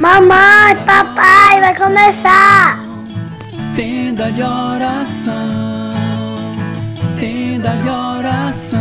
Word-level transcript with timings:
Mamãe, 0.00 0.76
papai, 0.84 1.60
vai 1.60 1.76
começar! 1.76 2.84
Tenda 3.76 4.32
de 4.32 4.42
oração, 4.42 5.94
tenda 7.16 7.76
de 7.76 7.88
oração. 7.88 8.80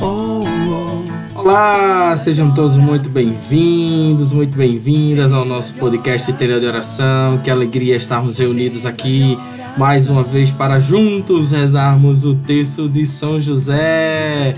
Oh, 0.00 0.44
oh. 0.68 1.40
Olá, 1.40 2.16
sejam 2.16 2.54
todos 2.54 2.76
muito 2.76 3.08
bem-vindos, 3.10 4.32
muito 4.32 4.56
bem-vindas 4.56 5.32
ao 5.32 5.44
nosso 5.44 5.74
podcast 5.74 6.32
Tenda 6.34 6.60
de 6.60 6.66
Oração. 6.66 7.38
Que 7.38 7.50
alegria 7.50 7.96
estarmos 7.96 8.38
reunidos 8.38 8.86
aqui 8.86 9.36
mais 9.80 10.10
uma 10.10 10.22
vez 10.22 10.50
para 10.50 10.78
juntos 10.78 11.52
rezarmos 11.52 12.26
o 12.26 12.34
texto 12.34 12.86
de 12.86 13.06
São 13.06 13.40
José. 13.40 14.54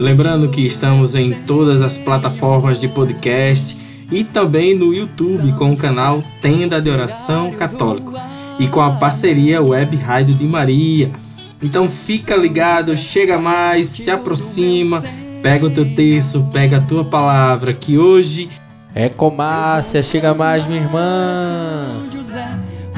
Lembrando 0.00 0.48
que 0.48 0.66
estamos 0.66 1.14
em 1.14 1.30
todas 1.30 1.80
as 1.80 1.96
plataformas 1.96 2.80
de 2.80 2.88
podcast 2.88 3.78
e 4.10 4.24
também 4.24 4.76
no 4.76 4.92
YouTube 4.92 5.52
com 5.52 5.72
o 5.72 5.76
canal 5.76 6.24
Tenda 6.42 6.82
de 6.82 6.90
Oração 6.90 7.52
Católico 7.52 8.14
e 8.58 8.66
com 8.66 8.80
a 8.80 8.90
parceria 8.96 9.62
Web 9.62 9.94
Rádio 9.94 10.34
de 10.34 10.44
Maria. 10.44 11.12
Então 11.62 11.88
fica 11.88 12.34
ligado, 12.34 12.96
chega 12.96 13.38
mais, 13.38 13.86
se 13.86 14.10
aproxima, 14.10 15.04
pega 15.40 15.66
o 15.66 15.70
teu 15.70 15.94
texto, 15.94 16.44
pega 16.52 16.78
a 16.78 16.80
tua 16.80 17.04
palavra, 17.04 17.72
que 17.72 17.96
hoje 17.96 18.50
é 18.92 19.08
com 19.08 19.30
Márcia, 19.30 20.02
chega 20.02 20.34
mais, 20.34 20.66
minha 20.66 20.80
irmã. 20.80 22.25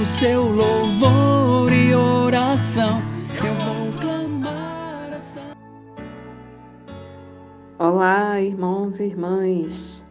O 0.01 0.07
seu 0.07 0.45
louvor 0.45 1.73
e 1.73 1.93
oração. 1.93 3.02
Eu 3.34 3.52
vou 3.55 4.01
clamar 4.01 5.12
a 5.12 5.19
São 5.19 5.43
Olá, 7.81 8.41
irmãos 8.41 9.00
e 9.00 9.06
irmãs. 9.06 10.05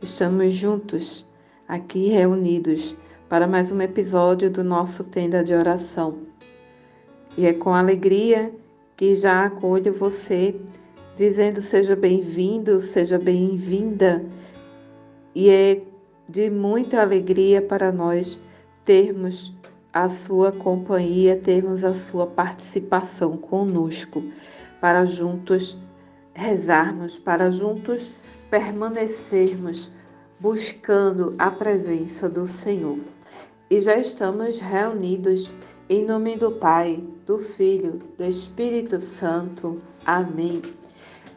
Estamos 0.00 0.54
juntos, 0.54 1.28
aqui 1.68 2.08
reunidos, 2.08 2.96
para 3.28 3.46
mais 3.46 3.70
um 3.70 3.82
episódio 3.82 4.50
do 4.50 4.64
nosso 4.64 5.04
Tenda 5.04 5.44
de 5.44 5.52
Oração. 5.52 6.20
E 7.36 7.44
é 7.44 7.52
com 7.52 7.74
alegria 7.74 8.50
que 8.96 9.14
já 9.14 9.44
acolho 9.44 9.92
você, 9.92 10.58
dizendo 11.18 11.60
seja 11.60 11.94
bem-vindo, 11.94 12.80
seja 12.80 13.18
bem-vinda. 13.18 14.24
E 15.34 15.50
é 15.50 15.82
de 16.26 16.48
muita 16.48 17.02
alegria 17.02 17.60
para 17.60 17.92
nós 17.92 18.40
termos 18.84 19.54
a 19.92 20.08
sua 20.08 20.52
companhia, 20.52 21.36
termos 21.36 21.84
a 21.84 21.94
sua 21.94 22.26
participação 22.26 23.36
conosco, 23.36 24.22
para 24.80 25.04
juntos 25.04 25.78
rezarmos, 26.34 27.18
para 27.18 27.50
juntos 27.50 28.12
permanecermos 28.50 29.90
buscando 30.38 31.34
a 31.38 31.50
presença 31.50 32.28
do 32.28 32.46
Senhor. 32.46 32.98
E 33.70 33.80
já 33.80 33.96
estamos 33.96 34.60
reunidos 34.60 35.54
em 35.88 36.04
nome 36.04 36.36
do 36.36 36.52
Pai, 36.52 37.02
do 37.24 37.38
Filho, 37.38 38.00
do 38.18 38.24
Espírito 38.24 39.00
Santo. 39.00 39.80
Amém. 40.04 40.60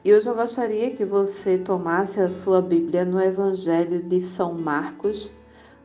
E 0.03 0.13
hoje 0.13 0.29
eu 0.29 0.35
gostaria 0.35 0.91
que 0.91 1.05
você 1.05 1.57
tomasse 1.57 2.19
a 2.19 2.29
sua 2.29 2.61
Bíblia 2.61 3.05
no 3.05 3.21
Evangelho 3.21 4.01
de 4.01 4.21
São 4.21 4.53
Marcos, 4.53 5.31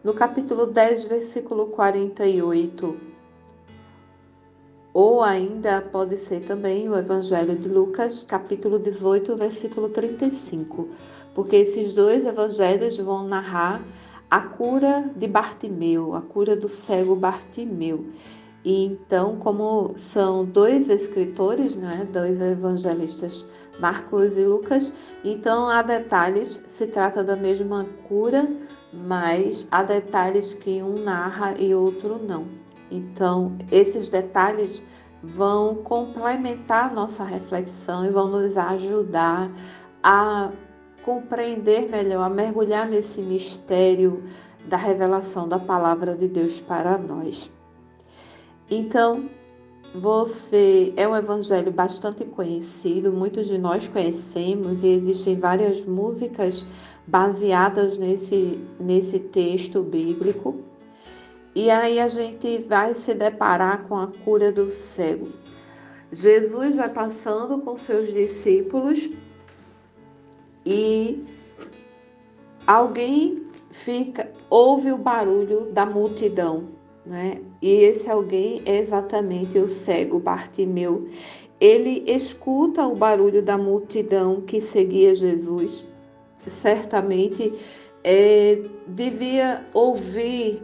no 0.05 0.12
capítulo 0.12 0.67
10, 0.67 1.05
versículo 1.05 1.67
48. 1.67 2.97
Ou 4.92 5.22
ainda 5.22 5.81
pode 5.81 6.19
ser 6.19 6.41
também 6.41 6.89
o 6.89 6.97
Evangelho 6.97 7.56
de 7.56 7.69
Lucas, 7.69 8.23
capítulo 8.23 8.78
18, 8.78 9.36
versículo 9.36 9.89
35, 9.89 10.89
porque 11.34 11.56
esses 11.56 11.95
dois 11.95 12.27
evangelhos 12.27 12.98
vão 12.98 13.27
narrar 13.27 13.83
a 14.29 14.41
cura 14.41 15.11
de 15.17 15.27
Bartimeu, 15.27 16.14
a 16.14 16.20
cura 16.20 16.57
do 16.57 16.68
cego 16.68 17.14
Bartimeu. 17.14 18.07
E 18.64 18.85
então, 18.85 19.36
como 19.36 19.95
são 19.96 20.45
dois 20.45 20.91
escritores, 20.91 21.74
né, 21.74 22.07
dois 22.12 22.41
evangelistas, 22.41 23.46
Marcos 23.80 24.36
e 24.36 24.45
Lucas, 24.45 24.92
então 25.24 25.68
há 25.68 25.80
detalhes, 25.80 26.61
se 26.67 26.86
trata 26.86 27.24
da 27.24 27.35
mesma 27.35 27.85
cura, 28.07 28.48
mas 28.92 29.67
há 29.70 29.83
detalhes 29.83 30.53
que 30.55 30.83
um 30.83 31.03
narra 31.03 31.55
e 31.58 31.75
outro 31.75 32.19
não. 32.19 32.47
Então, 32.91 33.57
esses 33.70 34.08
detalhes 34.08 34.85
vão 35.23 35.77
complementar 35.77 36.92
nossa 36.92 37.25
reflexão 37.25 38.05
e 38.05 38.11
vão 38.11 38.29
nos 38.29 38.57
ajudar 38.57 39.51
a 40.03 40.51
compreender 41.03 41.89
melhor, 41.89 42.25
a 42.25 42.29
mergulhar 42.29 42.86
nesse 42.86 43.23
mistério 43.23 44.25
da 44.67 44.77
revelação 44.77 45.48
da 45.48 45.59
palavra 45.59 46.14
de 46.14 46.29
Deus 46.29 46.61
para 46.61 46.98
nós. 46.98 47.51
Então, 48.70 49.29
você 49.95 50.92
é 50.97 51.07
um 51.07 51.14
evangelho 51.14 51.70
bastante 51.70 52.24
conhecido, 52.24 53.13
muitos 53.13 53.47
de 53.47 53.59
nós 53.59 53.86
conhecemos 53.86 54.83
e 54.83 54.89
existem 54.89 55.36
várias 55.36 55.85
músicas 55.85 56.67
baseadas 57.07 57.98
nesse, 57.98 58.58
nesse 58.79 59.18
texto 59.18 59.83
bíblico. 59.83 60.61
E 61.55 61.70
aí 61.70 62.01
a 62.01 62.08
gente 62.08 62.58
vai 62.58 62.95
se 62.95 63.14
deparar 63.14 63.86
com 63.86 63.96
a 63.96 64.07
cura 64.07 64.51
do 64.51 64.68
cego. 64.68 65.29
Jesus 66.11 66.77
vai 66.77 66.89
passando 66.89 67.58
com 67.58 67.77
seus 67.77 68.12
discípulos 68.12 69.11
e 70.64 71.23
alguém 72.67 73.46
fica 73.70 74.30
ouve 74.48 74.92
o 74.92 74.98
barulho 74.98 75.73
da 75.73 75.86
multidão, 75.86 76.68
né? 77.07 77.41
E 77.61 77.68
esse 77.68 78.11
alguém 78.11 78.62
é 78.67 78.79
exatamente 78.79 79.58
o 79.58 79.67
cego 79.67 80.18
Bartimeu. 80.18 81.08
Ele 81.58 82.05
escuta 82.07 82.86
o 82.86 82.95
barulho 82.95 83.42
da 83.42 83.57
multidão 83.57 84.41
que 84.42 84.61
seguia 84.61 85.14
Jesus. 85.14 85.86
Certamente 86.47 87.53
é, 88.05 88.63
devia 88.86 89.64
ouvir 89.73 90.63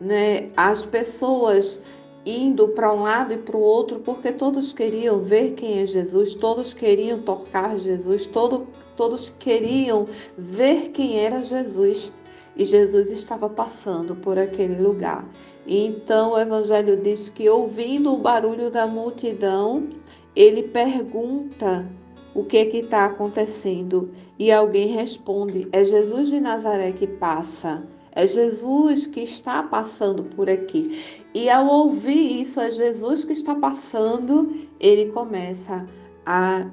né, 0.00 0.48
as 0.56 0.84
pessoas 0.84 1.82
indo 2.24 2.68
para 2.68 2.92
um 2.92 3.02
lado 3.02 3.32
e 3.32 3.36
para 3.36 3.56
o 3.56 3.60
outro, 3.60 4.00
porque 4.00 4.32
todos 4.32 4.72
queriam 4.72 5.20
ver 5.20 5.52
quem 5.52 5.80
é 5.80 5.86
Jesus, 5.86 6.34
todos 6.34 6.74
queriam 6.74 7.20
tocar 7.20 7.78
Jesus, 7.78 8.26
todo, 8.26 8.66
todos 8.96 9.32
queriam 9.38 10.06
ver 10.36 10.88
quem 10.90 11.20
era 11.20 11.44
Jesus. 11.44 12.12
E 12.56 12.64
Jesus 12.64 13.10
estava 13.10 13.48
passando 13.50 14.16
por 14.16 14.38
aquele 14.38 14.80
lugar. 14.80 15.28
E 15.66 15.86
então 15.86 16.32
o 16.32 16.38
Evangelho 16.38 16.96
diz 16.96 17.28
que, 17.28 17.48
ouvindo 17.48 18.14
o 18.14 18.18
barulho 18.18 18.70
da 18.70 18.86
multidão, 18.86 19.88
ele 20.34 20.62
pergunta 20.62 21.86
o 22.36 22.44
que 22.44 22.66
que 22.66 22.78
está 22.78 23.06
acontecendo. 23.06 24.10
E 24.38 24.52
alguém 24.52 24.88
responde: 24.88 25.66
É 25.72 25.82
Jesus 25.82 26.28
de 26.28 26.38
Nazaré 26.38 26.92
que 26.92 27.06
passa. 27.06 27.82
É 28.12 28.26
Jesus 28.26 29.06
que 29.06 29.20
está 29.20 29.62
passando 29.62 30.22
por 30.22 30.48
aqui. 30.48 31.02
E 31.34 31.48
ao 31.48 31.66
ouvir 31.66 32.42
isso, 32.42 32.60
é 32.60 32.70
Jesus 32.70 33.24
que 33.24 33.32
está 33.32 33.54
passando, 33.54 34.54
ele 34.78 35.10
começa 35.12 35.86
a 36.26 36.66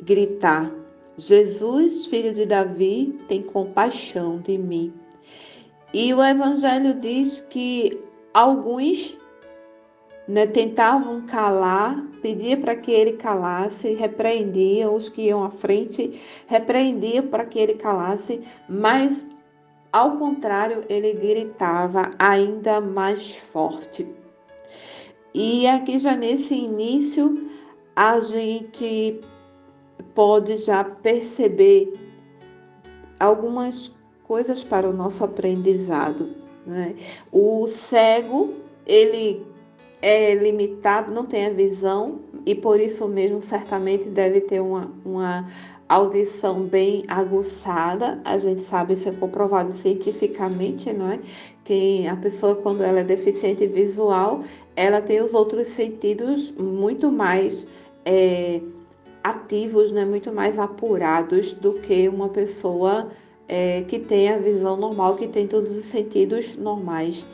gritar: 0.00 0.72
Jesus, 1.16 2.06
filho 2.06 2.32
de 2.32 2.46
Davi, 2.46 3.18
tem 3.26 3.42
compaixão 3.42 4.38
de 4.38 4.56
mim. 4.56 4.92
E 5.92 6.14
o 6.14 6.22
Evangelho 6.22 6.94
diz 6.94 7.40
que 7.50 7.98
alguns 8.32 9.17
né, 10.28 10.46
tentavam 10.46 11.22
calar, 11.22 12.04
pedia 12.20 12.56
para 12.56 12.76
que 12.76 12.92
ele 12.92 13.12
calasse, 13.12 13.94
repreendiam 13.94 14.94
os 14.94 15.08
que 15.08 15.22
iam 15.22 15.42
à 15.42 15.50
frente, 15.50 16.20
repreendiam 16.46 17.26
para 17.26 17.46
que 17.46 17.58
ele 17.58 17.74
calasse, 17.74 18.42
mas 18.68 19.26
ao 19.90 20.18
contrário, 20.18 20.84
ele 20.88 21.14
gritava 21.14 22.10
ainda 22.18 22.80
mais 22.80 23.36
forte. 23.36 24.06
E 25.32 25.66
aqui 25.66 25.98
já 25.98 26.14
nesse 26.14 26.54
início 26.54 27.48
a 27.96 28.20
gente 28.20 29.20
pode 30.14 30.58
já 30.58 30.84
perceber 30.84 31.92
algumas 33.18 33.96
coisas 34.24 34.62
para 34.62 34.88
o 34.88 34.92
nosso 34.92 35.24
aprendizado. 35.24 36.34
Né? 36.66 36.94
O 37.32 37.66
cego, 37.66 38.54
ele 38.86 39.46
é 40.00 40.34
limitado, 40.34 41.12
não 41.12 41.26
tem 41.26 41.46
a 41.46 41.50
visão 41.50 42.20
e 42.46 42.54
por 42.54 42.80
isso 42.80 43.06
mesmo 43.08 43.42
certamente 43.42 44.08
deve 44.08 44.40
ter 44.40 44.60
uma, 44.60 44.90
uma 45.04 45.48
audição 45.88 46.60
bem 46.60 47.04
aguçada, 47.08 48.20
a 48.24 48.36
gente 48.36 48.60
sabe 48.60 48.92
isso 48.92 49.08
é 49.08 49.12
comprovado 49.12 49.72
cientificamente, 49.72 50.92
não 50.92 51.12
é? 51.12 51.18
Que 51.64 52.06
a 52.06 52.16
pessoa 52.16 52.54
quando 52.54 52.82
ela 52.82 53.00
é 53.00 53.04
deficiente 53.04 53.66
visual, 53.66 54.44
ela 54.76 55.00
tem 55.00 55.22
os 55.22 55.32
outros 55.32 55.68
sentidos 55.68 56.52
muito 56.52 57.10
mais 57.10 57.66
é, 58.04 58.60
ativos, 59.24 59.90
né? 59.90 60.04
Muito 60.04 60.32
mais 60.32 60.58
apurados 60.58 61.54
do 61.54 61.74
que 61.74 62.08
uma 62.08 62.28
pessoa 62.28 63.10
é, 63.48 63.82
que 63.88 63.98
tem 63.98 64.28
a 64.28 64.36
visão 64.36 64.76
normal, 64.76 65.16
que 65.16 65.26
tem 65.26 65.46
todos 65.46 65.74
os 65.76 65.86
sentidos 65.86 66.54
normais. 66.54 67.26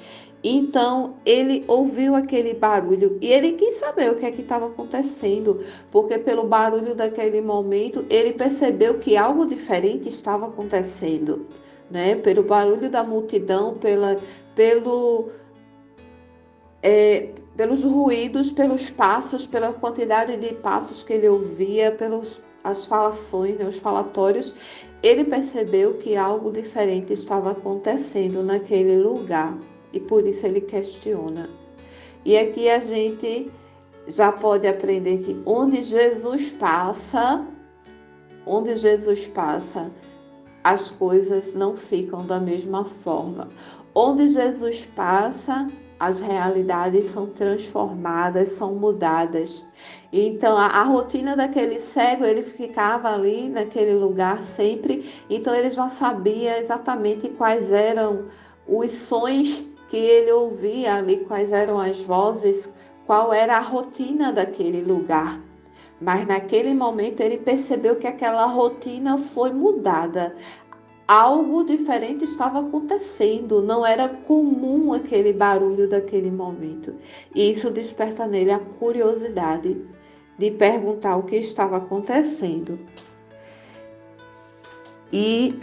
Então 0.46 1.14
ele 1.24 1.64
ouviu 1.66 2.14
aquele 2.14 2.52
barulho 2.52 3.16
e 3.18 3.32
ele 3.32 3.52
quis 3.52 3.76
saber 3.76 4.10
o 4.10 4.16
que 4.16 4.26
é 4.26 4.30
que 4.30 4.42
estava 4.42 4.66
acontecendo, 4.66 5.64
porque 5.90 6.18
pelo 6.18 6.44
barulho 6.44 6.94
daquele 6.94 7.40
momento 7.40 8.04
ele 8.10 8.32
percebeu 8.32 8.98
que 8.98 9.16
algo 9.16 9.46
diferente 9.46 10.06
estava 10.06 10.46
acontecendo, 10.46 11.46
né? 11.90 12.16
Pelo 12.16 12.42
barulho 12.42 12.90
da 12.90 13.02
multidão, 13.02 13.78
pela, 13.78 14.18
pelo 14.54 15.30
é, 16.82 17.30
pelos 17.56 17.82
ruídos, 17.82 18.52
pelos 18.52 18.90
passos, 18.90 19.46
pela 19.46 19.72
quantidade 19.72 20.36
de 20.36 20.52
passos 20.56 21.02
que 21.02 21.14
ele 21.14 21.28
ouvia, 21.28 21.90
pelos 21.90 22.42
as 22.62 22.86
falações, 22.86 23.58
né, 23.58 23.66
os 23.66 23.78
falatórios, 23.78 24.54
ele 25.02 25.24
percebeu 25.24 25.94
que 25.94 26.16
algo 26.16 26.50
diferente 26.50 27.12
estava 27.12 27.50
acontecendo 27.50 28.42
naquele 28.42 28.96
lugar 28.98 29.54
e 29.94 30.00
por 30.00 30.26
isso 30.26 30.44
ele 30.44 30.60
questiona. 30.60 31.48
E 32.24 32.36
aqui 32.36 32.68
a 32.68 32.80
gente 32.80 33.50
já 34.08 34.32
pode 34.32 34.66
aprender 34.66 35.18
que 35.18 35.40
onde 35.46 35.82
Jesus 35.82 36.50
passa, 36.50 37.46
onde 38.44 38.74
Jesus 38.76 39.26
passa, 39.26 39.90
as 40.62 40.90
coisas 40.90 41.54
não 41.54 41.76
ficam 41.76 42.26
da 42.26 42.40
mesma 42.40 42.84
forma. 42.84 43.48
Onde 43.94 44.28
Jesus 44.28 44.84
passa, 44.84 45.68
as 46.00 46.20
realidades 46.20 47.06
são 47.06 47.26
transformadas, 47.26 48.50
são 48.50 48.74
mudadas. 48.74 49.66
Então, 50.12 50.56
a, 50.56 50.66
a, 50.66 50.82
rotina 50.82 51.36
daquele 51.36 51.78
cego, 51.78 52.24
ele 52.24 52.42
ficava 52.42 53.12
ali 53.12 53.48
naquele 53.48 53.94
lugar 53.94 54.42
sempre, 54.42 55.08
então 55.30 55.54
ele 55.54 55.70
já 55.70 55.88
sabia 55.88 56.58
exatamente 56.58 57.28
quais 57.28 57.72
eram 57.72 58.26
os 58.66 58.90
sons 58.92 59.73
que 59.94 59.98
ele 59.98 60.32
ouvia 60.32 60.96
ali, 60.96 61.18
quais 61.18 61.52
eram 61.52 61.78
as 61.78 62.00
vozes, 62.00 62.68
qual 63.06 63.32
era 63.32 63.58
a 63.58 63.60
rotina 63.60 64.32
daquele 64.32 64.82
lugar. 64.82 65.40
Mas 66.00 66.26
naquele 66.26 66.74
momento 66.74 67.20
ele 67.20 67.38
percebeu 67.38 67.94
que 67.94 68.08
aquela 68.08 68.44
rotina 68.44 69.18
foi 69.18 69.52
mudada. 69.52 70.34
Algo 71.06 71.62
diferente 71.62 72.24
estava 72.24 72.58
acontecendo, 72.58 73.62
não 73.62 73.86
era 73.86 74.08
comum 74.08 74.92
aquele 74.92 75.32
barulho 75.32 75.88
daquele 75.88 76.28
momento. 76.28 76.96
E 77.32 77.52
isso 77.52 77.70
desperta 77.70 78.26
nele 78.26 78.50
a 78.50 78.58
curiosidade 78.58 79.80
de 80.36 80.50
perguntar 80.50 81.14
o 81.14 81.22
que 81.22 81.36
estava 81.36 81.76
acontecendo. 81.76 82.80
E 85.12 85.56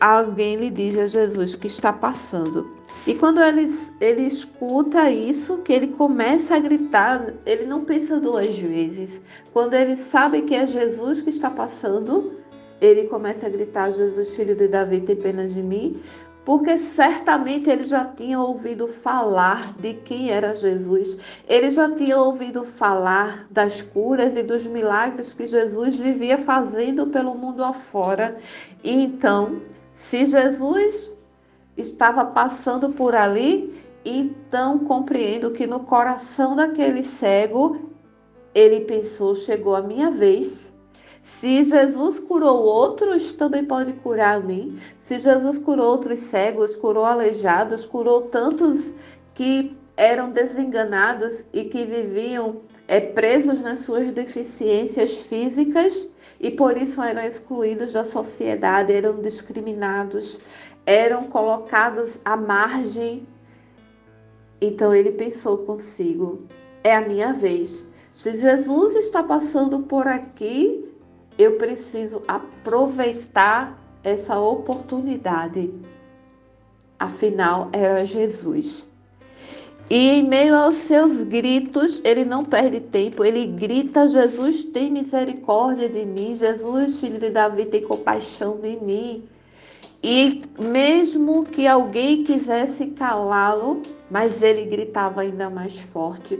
alguém 0.00 0.56
lhe 0.56 0.70
diz 0.70 0.98
a 0.98 1.06
Jesus 1.06 1.54
que 1.54 1.66
está 1.66 1.92
passando. 1.92 2.70
E 3.06 3.14
quando 3.14 3.42
ele, 3.42 3.72
ele 4.00 4.22
escuta 4.22 5.10
isso, 5.10 5.58
que 5.58 5.72
ele 5.72 5.88
começa 5.88 6.56
a 6.56 6.58
gritar, 6.58 7.34
ele 7.46 7.64
não 7.64 7.84
pensa 7.84 8.18
duas 8.18 8.58
vezes. 8.58 9.22
Quando 9.52 9.74
ele 9.74 9.96
sabe 9.96 10.42
que 10.42 10.54
é 10.54 10.66
Jesus 10.66 11.22
que 11.22 11.30
está 11.30 11.50
passando, 11.50 12.32
ele 12.80 13.04
começa 13.04 13.46
a 13.46 13.50
gritar: 13.50 13.90
Jesus, 13.90 14.34
filho 14.34 14.54
de 14.54 14.68
Davi, 14.68 15.00
tem 15.00 15.16
pena 15.16 15.46
de 15.46 15.62
mim. 15.62 16.00
Porque 16.44 16.78
certamente 16.78 17.70
ele 17.70 17.84
já 17.84 18.04
tinha 18.04 18.40
ouvido 18.40 18.88
falar 18.88 19.74
de 19.74 19.94
quem 19.94 20.30
era 20.30 20.54
Jesus, 20.54 21.18
ele 21.46 21.70
já 21.70 21.88
tinha 21.94 22.16
ouvido 22.16 22.64
falar 22.64 23.46
das 23.50 23.82
curas 23.82 24.34
e 24.36 24.42
dos 24.42 24.66
milagres 24.66 25.34
que 25.34 25.46
Jesus 25.46 25.96
vivia 25.96 26.38
fazendo 26.38 27.06
pelo 27.08 27.34
mundo 27.34 27.62
afora. 27.62 28.38
E 28.82 28.90
então, 28.90 29.60
se 30.00 30.24
Jesus 30.24 31.16
estava 31.76 32.24
passando 32.24 32.88
por 32.88 33.14
ali, 33.14 33.84
então 34.02 34.78
compreendo 34.78 35.50
que 35.50 35.66
no 35.66 35.80
coração 35.80 36.56
daquele 36.56 37.04
cego, 37.04 37.90
ele 38.54 38.80
pensou: 38.86 39.34
chegou 39.34 39.76
a 39.76 39.82
minha 39.82 40.10
vez. 40.10 40.74
Se 41.20 41.62
Jesus 41.62 42.18
curou 42.18 42.62
outros, 42.62 43.32
também 43.34 43.62
pode 43.66 43.92
curar 43.92 44.38
a 44.38 44.40
mim. 44.40 44.80
Se 44.96 45.18
Jesus 45.18 45.58
curou 45.58 45.88
outros 45.88 46.18
cegos, 46.20 46.76
curou 46.76 47.04
aleijados, 47.04 47.84
curou 47.84 48.22
tantos 48.22 48.94
que 49.34 49.76
eram 49.98 50.30
desenganados 50.30 51.44
e 51.52 51.64
que 51.64 51.84
viviam 51.84 52.62
é, 52.90 52.98
presos 52.98 53.60
nas 53.60 53.80
suas 53.80 54.12
deficiências 54.12 55.18
físicas 55.18 56.10
e 56.40 56.50
por 56.50 56.76
isso 56.76 57.00
eram 57.00 57.22
excluídos 57.22 57.92
da 57.92 58.02
sociedade, 58.02 58.92
eram 58.92 59.22
discriminados, 59.22 60.40
eram 60.84 61.22
colocados 61.28 62.18
à 62.24 62.36
margem. 62.36 63.28
Então 64.60 64.92
ele 64.92 65.12
pensou 65.12 65.58
consigo: 65.58 66.42
é 66.82 66.96
a 66.96 67.00
minha 67.00 67.32
vez. 67.32 67.86
Se 68.10 68.36
Jesus 68.36 68.96
está 68.96 69.22
passando 69.22 69.78
por 69.82 70.08
aqui, 70.08 70.92
eu 71.38 71.58
preciso 71.58 72.24
aproveitar 72.26 73.78
essa 74.02 74.36
oportunidade. 74.36 75.72
Afinal, 76.98 77.68
era 77.72 78.04
Jesus. 78.04 78.89
E 79.90 80.08
em 80.08 80.22
meio 80.22 80.54
aos 80.54 80.76
seus 80.76 81.24
gritos, 81.24 82.00
ele 82.04 82.24
não 82.24 82.44
perde 82.44 82.78
tempo, 82.78 83.24
ele 83.24 83.44
grita: 83.44 84.08
Jesus, 84.08 84.64
tem 84.64 84.88
misericórdia 84.88 85.88
de 85.88 86.06
mim, 86.06 86.32
Jesus, 86.32 87.00
filho 87.00 87.18
de 87.18 87.28
Davi, 87.28 87.64
tem 87.64 87.82
compaixão 87.82 88.56
de 88.58 88.76
mim. 88.76 89.24
E 90.00 90.42
mesmo 90.58 91.44
que 91.44 91.66
alguém 91.66 92.22
quisesse 92.22 92.86
calá-lo, 92.86 93.82
mas 94.08 94.42
ele 94.42 94.64
gritava 94.64 95.22
ainda 95.22 95.50
mais 95.50 95.80
forte. 95.80 96.38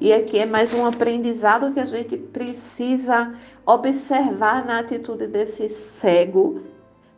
E 0.00 0.12
aqui 0.12 0.38
é 0.38 0.46
mais 0.46 0.72
um 0.72 0.86
aprendizado 0.86 1.72
que 1.72 1.80
a 1.80 1.84
gente 1.84 2.16
precisa 2.16 3.34
observar 3.66 4.64
na 4.64 4.78
atitude 4.78 5.26
desse 5.26 5.68
cego, 5.68 6.62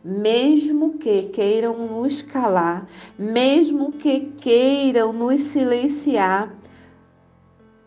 mesmo 0.03 0.97
que 0.97 1.23
queiram 1.23 1.87
nos 1.87 2.21
calar, 2.21 2.87
mesmo 3.17 3.91
que 3.91 4.31
queiram 4.41 5.13
nos 5.13 5.41
silenciar, 5.41 6.51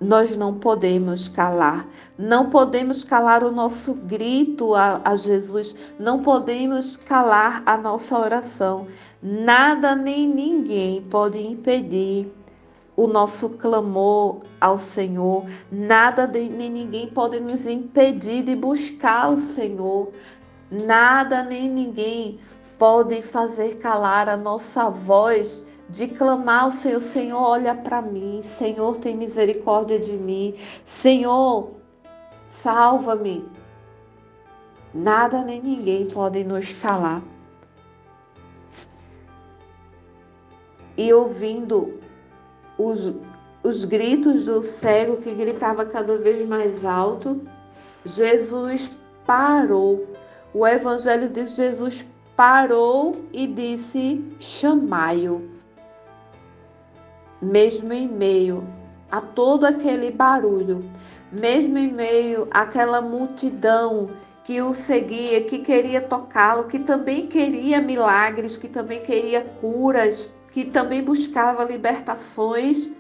nós 0.01 0.37
não 0.37 0.55
podemos 0.55 1.29
calar, 1.29 1.89
não 2.19 2.51
podemos 2.51 3.03
calar 3.03 3.43
o 3.43 3.51
nosso 3.51 3.95
grito 3.95 4.75
a, 4.75 5.01
a, 5.05 5.17
Jesus, 5.17 5.75
não 5.99 6.21
podemos 6.21 6.97
calar 6.97 7.63
a 7.65 7.77
nossa 7.77 8.19
oração. 8.19 8.87
Nada 9.23 9.95
nem 9.95 10.29
ninguém 10.29 11.03
pode 11.03 11.39
impedir 11.39 12.31
o 12.97 13.07
nosso 13.07 13.51
clamor 13.51 14.41
ao 14.61 14.79
Senhor, 14.79 15.45
nada 15.71 16.27
nem 16.27 16.71
ninguém 16.71 17.09
pode 17.09 17.41
nos 17.41 17.67
impedir 17.67 18.45
de 18.45 18.55
buscar 18.55 19.33
o 19.33 19.39
Senhor, 19.39 20.13
nada 20.71 21.43
nem 21.43 21.69
ninguém 21.69 22.39
pode 22.79 23.23
fazer 23.23 23.77
calar 23.79 24.29
a 24.29 24.37
nossa 24.37 24.91
voz 24.91 25.67
de 25.89 26.09
clamar 26.09 26.65
ao 26.65 26.73
Senhor, 26.73 27.01
Senhor, 27.01 27.41
olha 27.41 27.75
para 27.75 28.01
mim, 28.01 28.41
Senhor, 28.43 28.97
tem 28.97 29.17
misericórdia 29.17 29.99
de 29.99 30.17
mim, 30.17 30.55
Senhor, 30.85 31.73
salva-me. 32.49 33.47
Nada 34.93 35.43
nem 35.43 35.61
ninguém 35.61 36.07
pode 36.07 36.43
nos 36.45 36.73
calar. 36.73 37.23
E 40.97 41.13
ouvindo 41.13 42.01
os, 42.79 43.15
os 43.63 43.85
gritos 43.85 44.45
do 44.45 44.63
cego 44.63 45.17
que 45.17 45.35
gritava 45.35 45.85
cada 45.85 46.17
vez 46.17 46.49
mais 46.49 46.85
alto, 46.85 47.43
Jesus 48.05 48.91
parou. 49.27 50.07
O 50.55 50.65
Evangelho 50.65 51.29
de 51.29 51.49
Jesus 51.49 52.07
parou 52.37 53.17
e 53.33 53.45
disse: 53.45 54.25
Chamai-o 54.39 55.51
mesmo 57.43 57.93
em 57.93 58.09
meio 58.09 58.65
a 59.11 59.21
todo 59.21 59.65
aquele 59.65 60.13
barulho, 60.13 60.89
mesmo 61.33 61.77
em 61.77 61.93
meio 61.93 62.47
àquela 62.53 63.01
multidão 63.01 64.09
que 64.45 64.63
o 64.63 64.73
seguia, 64.73 65.43
que 65.43 65.59
queria 65.59 66.01
tocá-lo, 66.01 66.65
que 66.65 66.79
também 66.79 67.27
queria 67.27 67.81
milagres, 67.81 68.57
que 68.57 68.69
também 68.69 69.03
queria 69.03 69.43
curas, 69.61 70.33
que 70.53 70.65
também 70.65 71.03
buscava 71.03 71.65
libertações, 71.65 72.93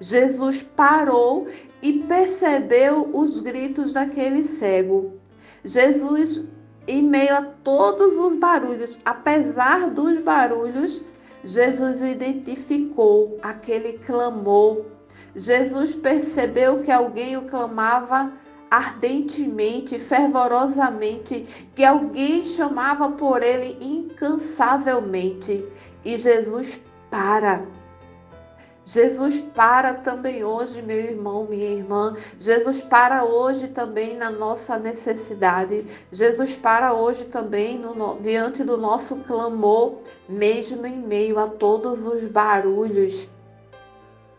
Jesus 0.00 0.62
parou 0.62 1.46
e 1.80 2.00
percebeu 2.00 3.10
os 3.12 3.38
gritos 3.38 3.92
daquele 3.92 4.42
cego. 4.42 5.12
Jesus, 5.64 6.46
em 6.86 7.02
meio 7.02 7.36
a 7.36 7.42
todos 7.42 8.16
os 8.16 8.36
barulhos, 8.36 9.00
apesar 9.04 9.90
dos 9.90 10.18
barulhos, 10.20 11.04
Jesus 11.44 12.02
identificou 12.02 13.38
aquele 13.42 13.94
clamor. 13.98 14.84
Jesus 15.34 15.94
percebeu 15.94 16.82
que 16.82 16.90
alguém 16.90 17.36
o 17.36 17.42
clamava 17.42 18.32
ardentemente, 18.70 19.98
fervorosamente, 19.98 21.46
que 21.74 21.84
alguém 21.84 22.44
chamava 22.44 23.10
por 23.10 23.42
ele 23.42 23.76
incansavelmente. 23.80 25.64
E 26.04 26.16
Jesus 26.16 26.78
para. 27.10 27.66
Jesus 28.90 29.40
para 29.54 29.94
também 29.94 30.42
hoje, 30.42 30.82
meu 30.82 30.96
irmão, 30.96 31.46
minha 31.48 31.70
irmã. 31.70 32.16
Jesus 32.36 32.80
para 32.80 33.24
hoje 33.24 33.68
também 33.68 34.16
na 34.16 34.32
nossa 34.32 34.76
necessidade. 34.76 35.86
Jesus 36.10 36.56
para 36.56 36.92
hoje 36.92 37.26
também 37.26 37.78
no, 37.78 38.18
diante 38.18 38.64
do 38.64 38.76
nosso 38.76 39.18
clamor, 39.18 39.98
mesmo 40.28 40.84
em 40.84 40.98
meio 40.98 41.38
a 41.38 41.46
todos 41.46 42.04
os 42.04 42.24
barulhos 42.24 43.28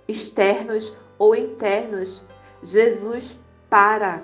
externos 0.06 0.94
ou 1.18 1.34
internos. 1.34 2.26
Jesus 2.62 3.38
para 3.70 4.22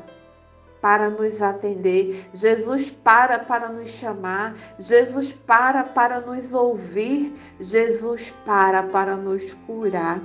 para 0.81 1.09
nos 1.09 1.41
atender, 1.41 2.29
Jesus 2.33 2.89
para 2.89 3.39
para 3.39 3.69
nos 3.69 3.89
chamar, 3.89 4.55
Jesus 4.79 5.33
para 5.33 5.83
para 5.83 6.21
nos 6.21 6.53
ouvir, 6.53 7.33
Jesus 7.59 8.33
para 8.45 8.83
para 8.83 9.15
nos 9.15 9.53
curar. 9.53 10.21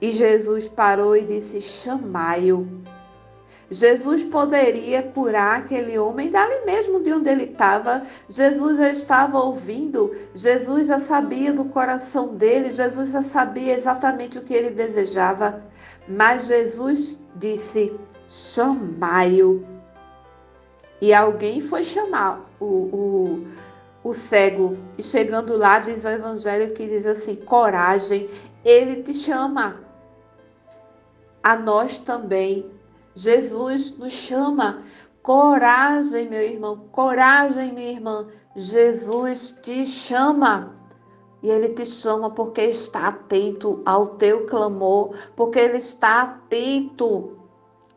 E 0.00 0.12
Jesus 0.12 0.68
parou 0.68 1.16
e 1.16 1.22
disse: 1.22 1.60
Chamai-o. 1.60 2.66
Jesus 3.70 4.22
poderia 4.22 5.02
curar 5.02 5.58
aquele 5.58 5.98
homem 5.98 6.30
dali 6.30 6.64
mesmo 6.64 7.00
de 7.00 7.12
onde 7.12 7.28
ele 7.28 7.44
estava. 7.44 8.02
Jesus 8.28 8.78
já 8.78 8.90
estava 8.90 9.38
ouvindo, 9.38 10.14
Jesus 10.34 10.88
já 10.88 10.98
sabia 10.98 11.52
do 11.52 11.66
coração 11.66 12.34
dele, 12.34 12.70
Jesus 12.70 13.10
já 13.10 13.20
sabia 13.20 13.74
exatamente 13.74 14.38
o 14.38 14.42
que 14.42 14.54
ele 14.54 14.70
desejava. 14.70 15.62
Mas 16.08 16.46
Jesus 16.46 17.20
disse: 17.36 17.92
chamai-o. 18.28 19.64
E 21.00 21.14
alguém 21.14 21.60
foi 21.60 21.82
chamar 21.82 22.44
o, 22.60 22.64
o, 22.64 23.46
o 24.04 24.14
cego. 24.14 24.76
E 24.98 25.02
chegando 25.02 25.56
lá, 25.56 25.78
diz 25.78 26.04
o 26.04 26.08
Evangelho 26.08 26.74
que 26.74 26.86
diz 26.86 27.06
assim: 27.06 27.34
coragem, 27.34 28.28
ele 28.64 29.02
te 29.02 29.14
chama. 29.14 29.80
A 31.42 31.56
nós 31.56 31.98
também. 31.98 32.70
Jesus 33.14 33.96
nos 33.96 34.12
chama. 34.12 34.82
Coragem, 35.22 36.28
meu 36.28 36.42
irmão, 36.42 36.88
coragem, 36.92 37.72
minha 37.72 37.92
irmã. 37.92 38.28
Jesus 38.54 39.58
te 39.62 39.84
chama. 39.84 40.76
E 41.42 41.48
ele 41.48 41.70
te 41.70 41.86
chama 41.86 42.30
porque 42.30 42.62
está 42.62 43.08
atento 43.08 43.80
ao 43.86 44.16
teu 44.16 44.46
clamor, 44.46 45.14
porque 45.36 45.58
ele 45.58 45.78
está 45.78 46.22
atento 46.22 47.37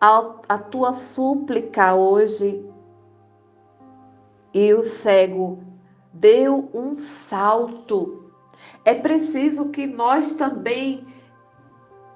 a 0.01 0.58
tua 0.58 0.93
súplica 0.93 1.93
hoje. 1.93 2.67
E 4.51 4.74
o 4.74 4.84
cego 4.84 5.63
deu 6.12 6.70
um 6.74 6.96
salto. 6.96 8.31
É 8.84 8.96
preciso 8.96 9.70
que 9.70 9.86
nós 9.86 10.31
também 10.31 11.05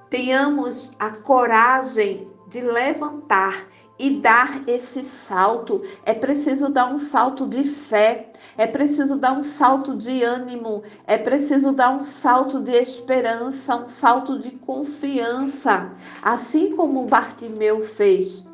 tenhamos 0.09 0.95
a 0.99 1.11
coragem 1.11 2.27
de 2.47 2.61
levantar 2.61 3.67
e 3.97 4.09
dar 4.19 4.63
esse 4.67 5.03
salto. 5.03 5.81
É 6.03 6.13
preciso 6.13 6.69
dar 6.69 6.87
um 6.87 6.97
salto 6.97 7.47
de 7.47 7.63
fé, 7.63 8.29
é 8.57 8.67
preciso 8.67 9.15
dar 9.17 9.33
um 9.33 9.43
salto 9.43 9.95
de 9.95 10.23
ânimo, 10.23 10.83
é 11.05 11.17
preciso 11.17 11.71
dar 11.71 11.91
um 11.91 12.01
salto 12.01 12.61
de 12.61 12.73
esperança, 12.73 13.75
um 13.75 13.87
salto 13.87 14.39
de 14.39 14.51
confiança, 14.51 15.91
assim 16.21 16.75
como 16.75 17.05
Bartimeu 17.05 17.81
fez. 17.81 18.47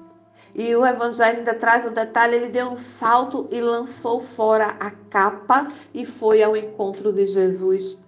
E 0.53 0.75
o 0.75 0.85
Evangelho 0.85 1.39
ainda 1.39 1.53
traz 1.53 1.85
o 1.85 1.91
detalhe: 1.91 2.35
ele 2.35 2.49
deu 2.49 2.67
um 2.67 2.75
salto 2.75 3.47
e 3.51 3.61
lançou 3.61 4.19
fora 4.19 4.75
a 4.79 4.91
capa 4.91 5.67
e 5.93 6.05
foi 6.05 6.43
ao 6.43 6.57
encontro 6.57 7.13
de 7.13 7.25
Jesus. 7.25 8.00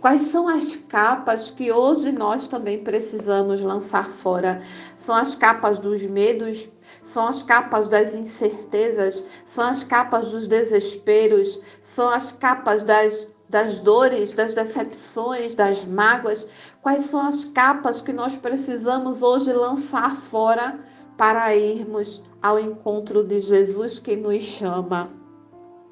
Quais 0.00 0.22
são 0.22 0.46
as 0.46 0.76
capas 0.76 1.50
que 1.50 1.72
hoje 1.72 2.12
nós 2.12 2.46
também 2.46 2.84
precisamos 2.84 3.60
lançar 3.62 4.08
fora? 4.08 4.62
São 4.96 5.16
as 5.16 5.34
capas 5.34 5.78
dos 5.78 6.02
medos, 6.02 6.68
são 7.02 7.26
as 7.26 7.42
capas 7.42 7.88
das 7.88 8.14
incertezas, 8.14 9.26
são 9.44 9.66
as 9.66 9.82
capas 9.82 10.30
dos 10.30 10.46
desesperos, 10.46 11.60
são 11.82 12.10
as 12.10 12.30
capas 12.30 12.82
das, 12.82 13.34
das 13.48 13.80
dores, 13.80 14.32
das 14.32 14.54
decepções, 14.54 15.54
das 15.54 15.84
mágoas. 15.84 16.46
Quais 16.82 17.06
são 17.06 17.20
as 17.20 17.44
capas 17.46 18.00
que 18.00 18.12
nós 18.12 18.36
precisamos 18.36 19.22
hoje 19.22 19.52
lançar 19.52 20.14
fora 20.16 20.78
para 21.16 21.56
irmos 21.56 22.22
ao 22.42 22.60
encontro 22.60 23.24
de 23.24 23.40
Jesus 23.40 23.98
que 23.98 24.14
nos 24.14 24.44
chama? 24.44 25.10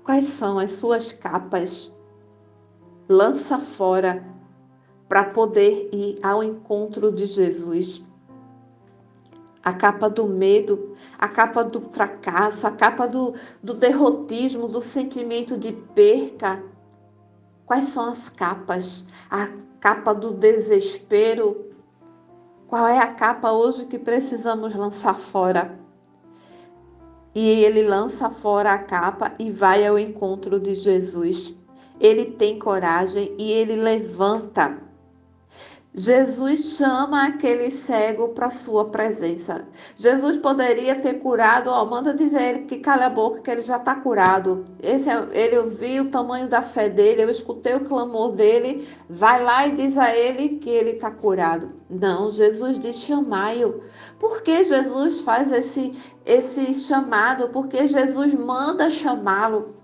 Quais 0.05 0.27
são 0.27 0.59
as 0.59 0.73
suas 0.73 1.11
capas? 1.13 1.96
Lança 3.09 3.59
fora 3.59 4.25
para 5.09 5.25
poder 5.25 5.89
ir 5.93 6.19
ao 6.23 6.43
encontro 6.43 7.13
de 7.13 7.27
Jesus. 7.27 8.05
A 9.63 9.73
capa 9.73 10.09
do 10.09 10.27
medo, 10.27 10.95
a 11.19 11.29
capa 11.29 11.63
do 11.65 11.81
fracasso, 11.81 12.67
a 12.67 12.71
capa 12.71 13.07
do, 13.07 13.35
do 13.63 13.75
derrotismo, 13.75 14.69
do 14.69 14.81
sentimento 14.81 15.57
de 15.57 15.73
perca. 15.73 16.63
Quais 17.65 17.87
são 17.87 18.07
as 18.11 18.29
capas? 18.29 19.09
A 19.29 19.49
capa 19.81 20.15
do 20.15 20.33
desespero. 20.33 21.67
Qual 22.69 22.87
é 22.87 22.99
a 22.99 23.13
capa 23.13 23.53
hoje 23.53 23.87
que 23.87 23.99
precisamos 23.99 24.75
lançar 24.75 25.15
fora? 25.15 25.79
E 27.35 27.65
ele 27.65 27.83
lança 27.83 28.31
fora 28.31 28.73
a 28.73 28.79
capa 28.79 29.33
e 29.39 29.51
vai 29.51 29.87
ao 29.87 29.99
encontro 29.99 30.59
de 30.59 30.75
Jesus 30.75 31.55
ele 32.01 32.27
tem 32.27 32.59
coragem 32.59 33.35
e 33.39 33.53
ele 33.53 33.77
levanta. 33.77 34.87
Jesus 35.99 36.77
chama 36.77 37.27
aquele 37.27 37.71
cego 37.71 38.29
para 38.29 38.51
sua 38.51 38.85
presença. 38.85 39.67
Jesus 39.97 40.37
poderia 40.37 40.95
ter 40.97 41.21
curado, 41.21 41.71
ó, 41.71 41.87
manda 41.87 42.13
dizer 42.13 42.43
ele 42.43 42.59
que 42.67 42.81
cala 42.81 43.07
a 43.07 43.09
boca, 43.11 43.41
que 43.41 43.51
ele 43.51 43.63
já 43.63 43.79
está 43.79 43.95
curado. 43.95 44.67
Esse, 44.83 45.09
é, 45.09 45.27
ele 45.33 45.57
eu 45.57 45.71
vi 45.71 45.99
o 45.99 46.11
tamanho 46.11 46.51
da 46.51 46.61
fé 46.61 46.91
dele, 46.91 47.23
eu 47.23 47.31
escutei 47.31 47.75
o 47.75 47.87
clamor 47.87 48.33
dele. 48.33 48.87
Vai 49.09 49.43
lá 49.43 49.67
e 49.67 49.75
diz 49.75 49.97
a 49.97 50.15
ele 50.15 50.59
que 50.59 50.69
ele 50.69 50.91
está 50.91 51.11
curado. 51.11 51.73
Não, 51.89 52.31
Jesus 52.31 52.79
diz 52.79 52.97
chamai-o. 52.97 53.81
Por 54.19 54.43
que 54.43 54.65
Jesus 54.65 55.23
faz 55.23 55.51
esse, 55.51 55.95
esse 56.27 56.75
chamado? 56.75 57.49
Porque 57.49 57.87
Jesus 57.87 58.35
manda 58.35 58.91
chamá-lo 58.91 59.75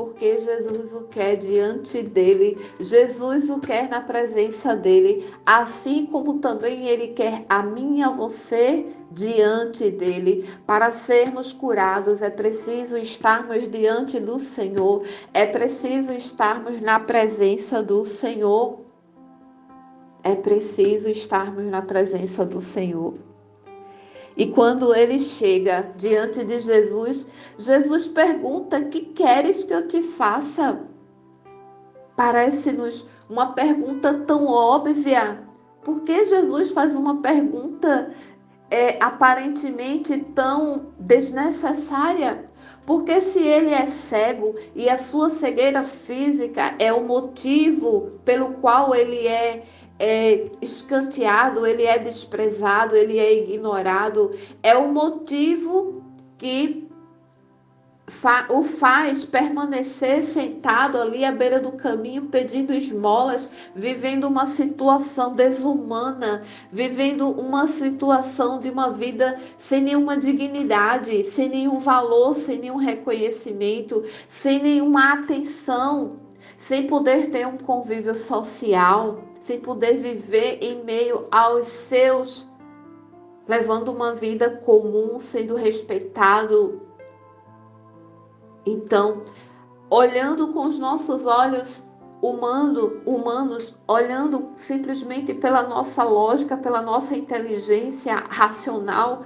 porque 0.00 0.38
Jesus 0.38 0.94
o 0.94 1.02
quer 1.02 1.36
diante 1.36 2.00
dele, 2.00 2.56
Jesus 2.80 3.50
o 3.50 3.60
quer 3.60 3.86
na 3.86 4.00
presença 4.00 4.74
dele, 4.74 5.30
assim 5.44 6.06
como 6.06 6.38
também 6.38 6.88
ele 6.88 7.08
quer 7.08 7.44
a 7.50 7.62
mim 7.62 7.98
e 7.98 8.02
a 8.02 8.08
você 8.08 8.86
diante 9.10 9.90
dele. 9.90 10.48
Para 10.66 10.90
sermos 10.90 11.52
curados 11.52 12.22
é 12.22 12.30
preciso 12.30 12.96
estarmos 12.96 13.68
diante 13.68 14.18
do 14.18 14.38
Senhor, 14.38 15.02
é 15.34 15.44
preciso 15.44 16.14
estarmos 16.14 16.80
na 16.80 16.98
presença 16.98 17.82
do 17.82 18.02
Senhor. 18.02 18.80
É 20.22 20.34
preciso 20.34 21.10
estarmos 21.10 21.66
na 21.66 21.82
presença 21.82 22.46
do 22.46 22.62
Senhor. 22.62 23.29
E 24.40 24.46
quando 24.46 24.94
ele 24.94 25.20
chega 25.20 25.92
diante 25.98 26.42
de 26.42 26.58
Jesus, 26.58 27.28
Jesus 27.58 28.06
pergunta: 28.06 28.80
Que 28.80 29.02
queres 29.02 29.64
que 29.64 29.74
eu 29.74 29.86
te 29.86 30.00
faça? 30.00 30.80
Parece-nos 32.16 33.06
uma 33.28 33.52
pergunta 33.52 34.14
tão 34.26 34.46
óbvia. 34.46 35.46
Por 35.84 36.00
que 36.04 36.24
Jesus 36.24 36.72
faz 36.72 36.96
uma 36.96 37.20
pergunta 37.20 38.12
é, 38.70 38.96
aparentemente 39.04 40.16
tão 40.34 40.86
desnecessária? 40.98 42.46
Porque 42.86 43.20
se 43.20 43.40
ele 43.40 43.74
é 43.74 43.84
cego 43.84 44.54
e 44.74 44.88
a 44.88 44.96
sua 44.96 45.28
cegueira 45.28 45.84
física 45.84 46.74
é 46.78 46.90
o 46.90 47.04
motivo 47.04 48.12
pelo 48.24 48.54
qual 48.54 48.94
ele 48.94 49.28
é 49.28 49.64
é 50.00 50.50
escanteado, 50.62 51.66
ele 51.66 51.84
é 51.84 51.98
desprezado, 51.98 52.96
ele 52.96 53.18
é 53.18 53.44
ignorado, 53.44 54.30
é 54.62 54.74
o 54.74 54.88
motivo 54.88 56.02
que 56.38 56.88
o 58.48 58.62
faz 58.64 59.24
permanecer 59.24 60.22
sentado 60.22 60.98
ali 60.98 61.24
à 61.24 61.30
beira 61.30 61.60
do 61.60 61.72
caminho 61.72 62.26
pedindo 62.26 62.72
esmolas, 62.72 63.48
vivendo 63.74 64.24
uma 64.24 64.46
situação 64.46 65.34
desumana, 65.34 66.42
vivendo 66.72 67.28
uma 67.30 67.66
situação 67.66 68.58
de 68.58 68.68
uma 68.68 68.90
vida 68.90 69.38
sem 69.56 69.82
nenhuma 69.82 70.16
dignidade, 70.16 71.22
sem 71.24 71.48
nenhum 71.48 71.78
valor, 71.78 72.34
sem 72.34 72.58
nenhum 72.58 72.76
reconhecimento, 72.76 74.02
sem 74.28 74.60
nenhuma 74.60 75.12
atenção, 75.12 76.16
sem 76.56 76.86
poder 76.86 77.30
ter 77.30 77.46
um 77.46 77.56
convívio 77.56 78.16
social, 78.16 79.29
sem 79.40 79.58
poder 79.58 79.96
viver 79.96 80.58
em 80.62 80.84
meio 80.84 81.26
aos 81.30 81.66
seus 81.66 82.48
levando 83.48 83.88
uma 83.88 84.14
vida 84.14 84.48
comum, 84.48 85.18
sendo 85.18 85.56
respeitado 85.56 86.80
então, 88.64 89.22
olhando 89.90 90.48
com 90.52 90.66
os 90.66 90.78
nossos 90.78 91.26
olhos 91.26 91.84
humano, 92.22 93.00
humanos, 93.06 93.76
olhando 93.88 94.50
simplesmente 94.54 95.32
pela 95.32 95.62
nossa 95.62 96.04
lógica, 96.04 96.56
pela 96.56 96.82
nossa 96.82 97.16
inteligência 97.16 98.14
racional, 98.14 99.22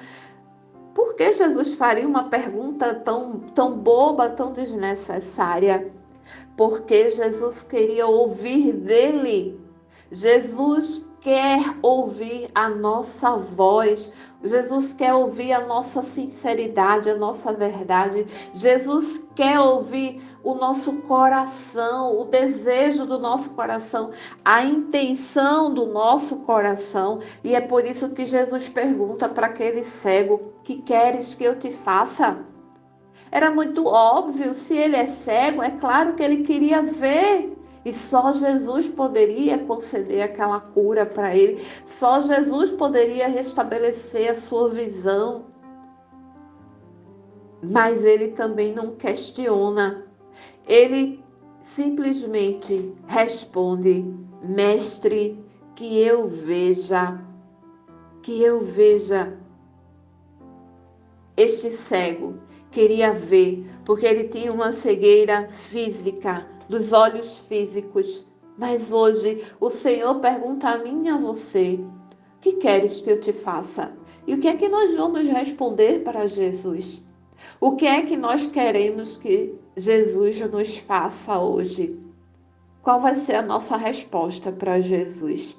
por 0.95 1.15
que 1.15 1.33
Jesus 1.33 1.75
faria 1.75 2.07
uma 2.07 2.29
pergunta 2.29 2.95
tão, 2.95 3.41
tão 3.55 3.77
boba, 3.77 4.31
tão 4.31 4.53
desnecessária? 4.53 5.93
Porque 6.57 7.11
Jesus 7.11 7.63
queria 7.63 8.07
ouvir 8.07 8.73
dele. 8.73 9.61
Jesus 10.11 11.11
quer 11.21 11.75
ouvir 11.81 12.51
a 12.55 12.69
nossa 12.69 13.35
voz, 13.37 14.13
Jesus 14.43 14.93
quer 14.93 15.15
ouvir 15.15 15.55
a 15.55 15.67
nossa 15.67 16.03
sinceridade, 16.03 17.09
a 17.09 17.17
nossa 17.17 17.51
verdade. 17.51 18.27
Jesus 18.53 19.27
quer 19.35 19.59
ouvir 19.59 20.21
o 20.43 20.55
nosso 20.55 20.93
coração, 21.03 22.21
o 22.21 22.27
desejo 22.27 23.07
do 23.07 23.19
nosso 23.19 23.51
coração, 23.55 24.11
a 24.45 24.63
intenção 24.63 25.73
do 25.73 25.87
nosso 25.87 26.37
coração. 26.41 27.21
E 27.43 27.55
é 27.55 27.61
por 27.61 27.87
isso 27.87 28.11
que 28.11 28.27
Jesus 28.27 28.69
pergunta 28.69 29.27
para 29.27 29.47
aquele 29.47 29.83
cego: 29.83 30.53
Que 30.63 30.83
queres 30.83 31.33
que 31.33 31.45
eu 31.45 31.59
te 31.59 31.71
faça? 31.71 32.37
Era 33.33 33.51
muito 33.51 33.87
óbvio, 33.87 34.55
se 34.55 34.77
ele 34.77 34.95
é 34.95 35.07
cego, 35.07 35.63
é 35.63 35.71
claro 35.71 36.15
que 36.15 36.23
ele 36.23 36.43
queria 36.45 36.83
ver. 36.83 37.54
E 37.85 37.93
só 37.93 38.33
Jesus 38.33 38.89
poderia 38.89 39.59
conceder 39.59 40.23
aquela 40.23 40.59
cura 40.59 41.05
para 41.05 41.37
ele, 41.37 41.63
só 41.85 42.21
Jesus 42.21 42.71
poderia 42.71 43.29
restabelecer 43.29 44.31
a 44.31 44.35
sua 44.35 44.71
visão. 44.71 45.45
Mas 47.63 48.05
ele 48.05 48.29
também 48.29 48.75
não 48.75 48.95
questiona, 48.95 50.07
ele 50.67 51.23
simplesmente 51.61 52.95
responde: 53.07 54.05
Mestre, 54.43 55.43
que 55.75 56.01
eu 56.01 56.27
veja, 56.27 57.21
que 58.23 58.43
eu 58.43 58.61
veja. 58.61 59.37
Este 61.37 61.71
cego 61.71 62.35
queria 62.71 63.13
ver, 63.13 63.67
porque 63.85 64.07
ele 64.07 64.29
tinha 64.29 64.53
uma 64.53 64.73
cegueira 64.73 65.49
física, 65.49 66.47
dos 66.69 66.93
olhos 66.93 67.39
físicos. 67.39 68.27
Mas 68.59 68.93
hoje 68.93 69.45
o 69.61 69.71
Senhor 69.71 70.21
pergunta 70.21 70.69
a 70.69 70.79
mim 70.79 71.07
e 71.07 71.09
a 71.09 71.17
você: 71.17 71.79
o 72.37 72.41
que 72.41 72.53
queres 72.55 73.01
que 73.01 73.11
eu 73.11 73.21
te 73.21 73.33
faça? 73.33 73.93
E 74.27 74.35
o 74.35 74.41
que 74.41 74.49
é 74.49 74.57
que 74.57 74.69
nós 74.69 74.95
vamos 74.95 75.29
responder 75.29 76.03
para 76.03 76.27
Jesus? 76.27 77.05
O 77.61 77.77
que 77.77 77.87
é 77.87 78.03
que 78.03 78.17
nós 78.17 78.47
queremos 78.47 79.17
que 79.17 79.55
Jesus 79.77 80.41
nos 80.51 80.79
faça 80.79 81.39
hoje? 81.39 82.01
Qual 82.83 83.01
vai 83.01 83.15
ser 83.15 83.37
a 83.37 83.43
nossa 83.43 83.77
resposta 83.77 84.53
para 84.53 84.81
Jesus? 84.81 85.57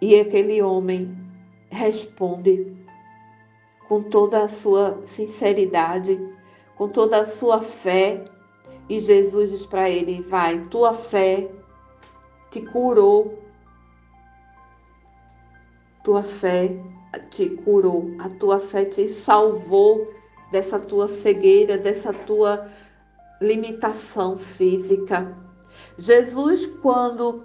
E 0.00 0.18
aquele 0.18 0.60
homem 0.60 1.16
responde 1.70 2.76
com 3.88 4.02
toda 4.02 4.42
a 4.42 4.48
sua 4.48 5.00
sinceridade, 5.04 6.18
com 6.76 6.88
toda 6.88 7.20
a 7.20 7.24
sua 7.24 7.60
fé. 7.60 8.24
E 8.88 9.00
Jesus 9.00 9.50
diz 9.50 9.66
para 9.66 9.88
ele: 9.88 10.22
Vai, 10.22 10.60
tua 10.66 10.94
fé 10.94 11.48
te 12.50 12.60
curou. 12.60 13.38
Tua 16.02 16.22
fé 16.22 16.76
te 17.30 17.48
curou, 17.48 18.10
a 18.18 18.28
tua 18.28 18.58
fé 18.58 18.84
te 18.84 19.08
salvou 19.08 20.12
dessa 20.50 20.80
tua 20.80 21.06
cegueira, 21.08 21.78
dessa 21.78 22.12
tua 22.12 22.68
limitação 23.40 24.36
física. 24.36 25.36
Jesus, 25.98 26.66
quando 26.66 27.44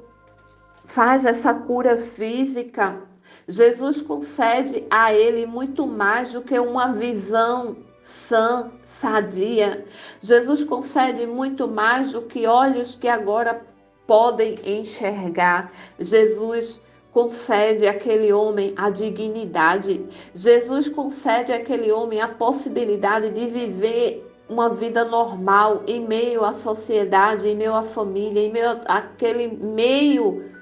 faz 0.86 1.26
essa 1.26 1.54
cura 1.54 1.98
física, 1.98 3.02
Jesus 3.48 4.02
concede 4.02 4.86
a 4.90 5.14
ele 5.14 5.46
muito 5.46 5.86
mais 5.86 6.34
do 6.34 6.42
que 6.42 6.58
uma 6.60 6.94
visão 6.94 7.78
sã, 8.08 8.72
sadia. 8.86 9.86
Jesus 10.22 10.64
concede 10.64 11.28
muito 11.28 11.68
mais 11.68 12.14
do 12.14 12.22
que 12.22 12.48
olhos 12.48 12.96
que 12.96 13.08
agora 13.08 13.62
podem 14.08 14.58
enxergar. 14.64 15.70
Jesus 16.00 16.86
concede 17.12 17.86
àquele 17.86 18.32
homem 18.32 18.74
a 18.78 18.90
dignidade. 18.90 20.06
Jesus 20.34 20.88
concede 20.88 21.52
àquele 21.52 21.92
homem 21.92 22.22
a 22.22 22.30
possibilidade 22.30 23.30
de 23.30 23.46
viver 23.48 24.26
uma 24.48 24.70
vida 24.70 25.04
normal 25.04 25.84
em 25.86 26.00
meio 26.00 26.46
à 26.46 26.54
sociedade, 26.54 27.50
em 27.50 27.56
meio 27.56 27.76
à 27.76 27.84
família, 27.84 28.40
em 28.40 28.50
meio 28.50 28.80
àquele 28.88 29.50
meio 29.50 30.57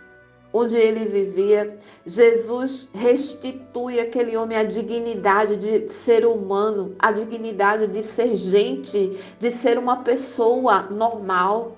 onde 0.57 0.77
ele 0.77 1.05
vivia, 1.05 1.77
Jesus 2.05 2.87
restitui 2.93 3.99
aquele 3.99 4.37
homem 4.37 4.57
a 4.57 4.63
dignidade 4.63 5.57
de 5.57 5.89
ser 5.89 6.25
humano, 6.25 6.95
a 6.97 7.11
dignidade 7.11 7.87
de 7.87 8.01
ser 8.01 8.37
gente, 8.37 9.19
de 9.37 9.51
ser 9.51 9.77
uma 9.77 9.97
pessoa 9.97 10.83
normal. 10.83 11.75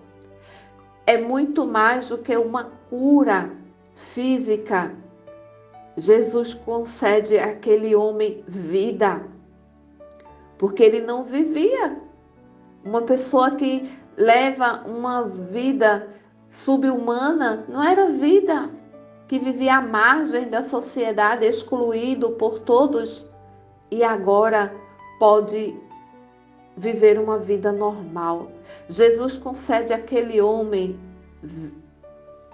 É 1.08 1.18
muito 1.18 1.66
mais 1.66 2.10
do 2.10 2.20
que 2.20 2.38
uma 2.38 2.66
cura 2.88 3.52
física. 3.96 4.96
Jesus 5.96 6.54
concede 6.54 7.40
àquele 7.40 7.96
homem 7.96 8.44
vida, 8.48 9.24
porque 10.60 10.84
ele 10.84 11.02
não 11.02 11.24
vivia. 11.24 11.98
Uma 12.86 13.02
pessoa 13.02 13.56
que 13.56 13.90
leva 14.16 14.84
uma 14.86 15.24
vida 15.24 16.08
subhumana 16.50 17.66
não 17.68 17.84
era 17.84 18.10
vida, 18.10 18.70
que 19.28 19.40
vivia 19.40 19.78
à 19.78 19.82
margem 19.82 20.48
da 20.48 20.62
sociedade, 20.62 21.46
excluído 21.46 22.32
por 22.32 22.60
todos 22.60 23.30
e 23.92 24.04
agora 24.04 24.74
pode 25.20 25.76
viver 26.78 27.20
uma 27.20 27.38
vida 27.38 27.72
normal. 27.72 28.52
Jesus 28.88 29.38
concede 29.38 29.94
àquele 29.94 30.40
homem 30.40 31.00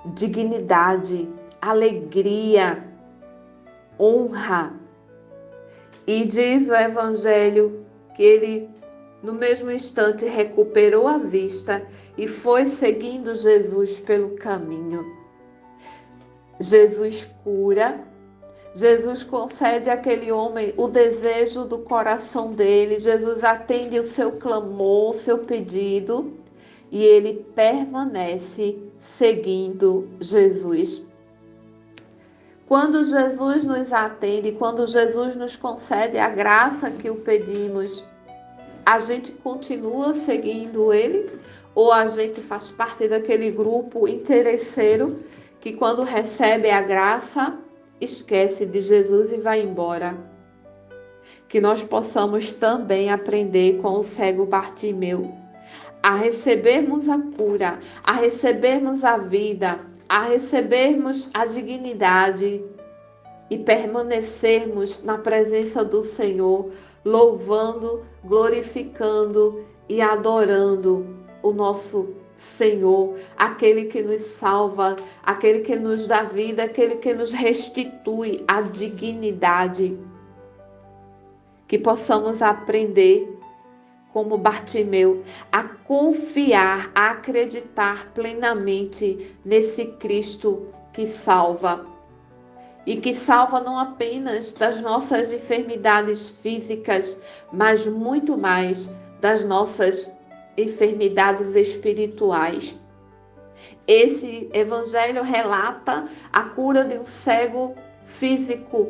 dignidade, 0.06 1.30
alegria, 1.62 2.84
honra. 4.00 4.74
E 6.06 6.26
diz 6.26 6.70
o 6.70 6.76
Evangelho 6.76 7.86
que 8.16 8.24
ele, 8.24 8.70
no 9.24 9.34
mesmo 9.34 9.72
instante, 9.72 10.26
recuperou 10.26 11.08
a 11.08 11.18
vista 11.18 11.82
e 12.18 12.28
foi 12.28 12.66
seguindo 12.66 13.34
Jesus 13.34 13.98
pelo 13.98 14.36
caminho. 14.36 15.18
Jesus 16.60 17.28
cura, 17.44 18.06
Jesus 18.76 19.24
concede 19.24 19.90
àquele 19.90 20.32
homem 20.32 20.74
o 20.76 20.90
desejo 20.90 21.64
do 21.64 21.80
coração 21.80 22.52
dele, 22.52 23.00
Jesus 23.00 23.44
atende 23.44 23.98
o 23.98 24.04
seu 24.04 24.34
clamor, 24.34 25.12
o 25.12 25.14
seu 25.14 25.40
pedido 25.40 26.34
e 26.92 27.02
ele 27.04 27.46
permanece 27.56 28.78
seguindo 29.00 30.08
Jesus. 30.20 31.06
Quando 32.68 33.04
Jesus 33.04 33.64
nos 33.64 33.94
atende, 33.94 34.52
quando 34.54 34.86
Jesus 34.86 35.36
nos 35.36 35.56
concede 35.56 36.18
a 36.18 36.30
graça 36.30 36.90
que 36.90 37.10
o 37.10 37.16
pedimos, 37.18 38.08
a 38.86 39.00
gente 39.00 39.32
continua 39.32 40.14
seguindo 40.14 40.94
ele 40.94 41.30
ou 41.76 41.92
a 41.92 42.06
gente 42.08 42.42
faz 42.42 42.72
parte 42.72 43.08
daquele 43.08 43.52
grupo 43.52 44.08
interesseiro 44.08 45.20
que 45.60 45.74
quando 45.74 46.04
recebe 46.04 46.70
a 46.70 46.82
graça 46.82 47.58
esquece 48.00 48.66
de 48.66 48.82
Jesus 48.82 49.32
e 49.32 49.38
vai 49.38 49.62
embora. 49.62 50.18
Que 51.48 51.62
nós 51.62 51.84
possamos 51.84 52.52
também 52.54 53.12
aprender 53.12 53.80
com 53.82 54.00
o 54.00 54.04
cego 54.04 54.46
Bartimeu 54.46 55.44
a 56.04 56.18
recebermos 56.18 57.08
a 57.08 57.18
cura, 57.18 57.80
a 58.04 58.12
recebermos 58.12 59.06
a 59.06 59.18
vida, 59.18 59.80
a 60.10 60.24
recebermos 60.24 61.32
a 61.34 61.46
dignidade 61.46 62.62
e 63.50 63.58
permanecermos 63.58 65.02
na 65.04 65.18
presença 65.18 65.84
do 65.84 66.04
Senhor, 66.04 66.72
louvando, 67.06 68.06
glorificando 68.24 69.66
e 69.90 70.02
adorando 70.02 71.06
o 71.42 71.52
nosso 71.52 72.16
Senhor, 72.36 73.16
aquele 73.38 73.86
que 73.86 74.02
nos 74.02 74.22
salva, 74.22 74.96
aquele 75.24 75.60
que 75.60 75.76
nos 75.76 76.08
dá 76.08 76.24
vida, 76.24 76.64
aquele 76.64 76.96
que 76.96 77.14
nos 77.14 77.32
restitui 77.32 78.44
a 78.48 78.62
dignidade. 78.62 79.98
Que 81.68 81.78
possamos 81.78 82.42
aprender, 82.42 83.38
como 84.12 84.38
Bartimeu, 84.38 85.24
a 85.52 85.64
confiar, 85.64 86.92
a 86.96 87.12
acreditar 87.12 88.12
plenamente 88.14 89.36
nesse 89.46 89.86
Cristo 89.86 90.68
que 90.92 91.06
salva. 91.06 91.93
E 92.86 92.98
que 92.98 93.14
salva 93.14 93.62
não 93.62 93.78
apenas 93.78 94.52
das 94.52 94.82
nossas 94.82 95.32
enfermidades 95.32 96.30
físicas, 96.30 97.22
mas 97.52 97.88
muito 97.88 98.38
mais 98.38 98.92
das 99.22 99.46
nossas 99.46 100.14
enfermidades 100.58 101.56
espirituais. 101.56 102.78
Esse 103.88 104.50
evangelho 104.54 105.24
relata 105.24 106.06
a 106.32 106.44
cura 106.44 106.84
de 106.84 106.98
um 106.98 107.04
cego 107.04 107.76
físico, 108.04 108.90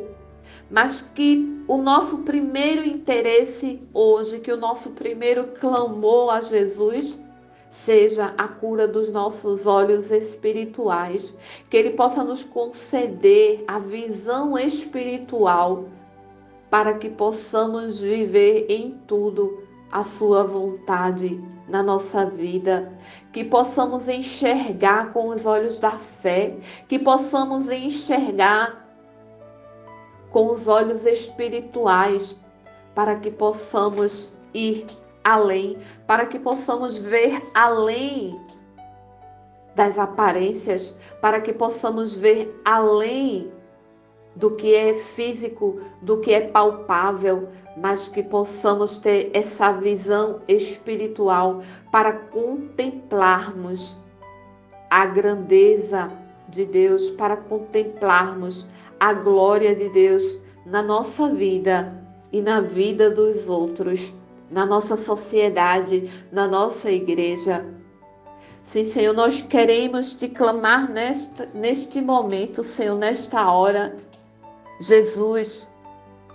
mas 0.70 1.00
que 1.00 1.54
o 1.68 1.76
nosso 1.78 2.18
primeiro 2.18 2.84
interesse 2.84 3.80
hoje, 3.92 4.40
que 4.40 4.52
o 4.52 4.56
nosso 4.56 4.90
primeiro 4.90 5.48
clamor 5.60 6.34
a 6.34 6.40
Jesus 6.40 7.24
seja 7.74 8.32
a 8.38 8.46
cura 8.46 8.86
dos 8.86 9.10
nossos 9.10 9.66
olhos 9.66 10.12
espirituais, 10.12 11.36
que 11.68 11.76
ele 11.76 11.90
possa 11.90 12.22
nos 12.22 12.44
conceder 12.44 13.64
a 13.66 13.80
visão 13.80 14.56
espiritual 14.56 15.86
para 16.70 16.94
que 16.94 17.10
possamos 17.10 17.98
viver 17.98 18.66
em 18.68 18.92
tudo 18.92 19.64
a 19.90 20.04
sua 20.04 20.44
vontade 20.44 21.42
na 21.68 21.82
nossa 21.82 22.24
vida, 22.24 22.92
que 23.32 23.42
possamos 23.42 24.06
enxergar 24.06 25.12
com 25.12 25.30
os 25.30 25.44
olhos 25.44 25.76
da 25.80 25.98
fé, 25.98 26.56
que 26.86 26.96
possamos 26.96 27.68
enxergar 27.68 28.88
com 30.30 30.48
os 30.48 30.68
olhos 30.68 31.06
espirituais, 31.06 32.38
para 32.94 33.16
que 33.16 33.32
possamos 33.32 34.32
ir 34.54 34.86
além, 35.24 35.78
para 36.06 36.26
que 36.26 36.38
possamos 36.38 36.98
ver 36.98 37.42
além 37.54 38.38
das 39.74 39.98
aparências, 39.98 40.96
para 41.20 41.40
que 41.40 41.52
possamos 41.52 42.16
ver 42.16 42.60
além 42.64 43.50
do 44.36 44.50
que 44.50 44.74
é 44.74 44.94
físico, 44.94 45.80
do 46.02 46.18
que 46.20 46.32
é 46.32 46.40
palpável, 46.40 47.48
mas 47.76 48.08
que 48.08 48.22
possamos 48.22 48.98
ter 48.98 49.30
essa 49.32 49.72
visão 49.72 50.40
espiritual 50.46 51.62
para 51.90 52.12
contemplarmos 52.12 53.96
a 54.90 55.06
grandeza 55.06 56.10
de 56.48 56.66
Deus, 56.66 57.10
para 57.10 57.36
contemplarmos 57.36 58.68
a 59.00 59.12
glória 59.12 59.74
de 59.74 59.88
Deus 59.88 60.40
na 60.66 60.82
nossa 60.82 61.28
vida 61.28 61.92
e 62.32 62.40
na 62.40 62.60
vida 62.60 63.10
dos 63.10 63.48
outros, 63.48 64.14
na 64.54 64.64
nossa 64.64 64.96
sociedade, 64.96 66.08
na 66.30 66.46
nossa 66.46 66.88
igreja. 66.90 67.66
Sim, 68.62 68.84
Senhor, 68.84 69.12
nós 69.12 69.42
queremos 69.42 70.14
te 70.14 70.28
clamar 70.28 70.88
neste, 70.88 71.44
neste 71.52 72.00
momento, 72.00 72.62
Senhor, 72.62 72.96
nesta 72.96 73.50
hora. 73.50 73.96
Jesus, 74.80 75.68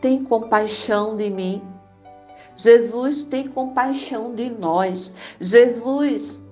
tem 0.01 0.23
compaixão 0.23 1.15
de 1.15 1.29
mim. 1.29 1.63
Jesus 2.57 3.23
tem 3.23 3.47
compaixão 3.47 4.35
de 4.35 4.49
nós. 4.49 5.15
Jesus, 5.39 6.43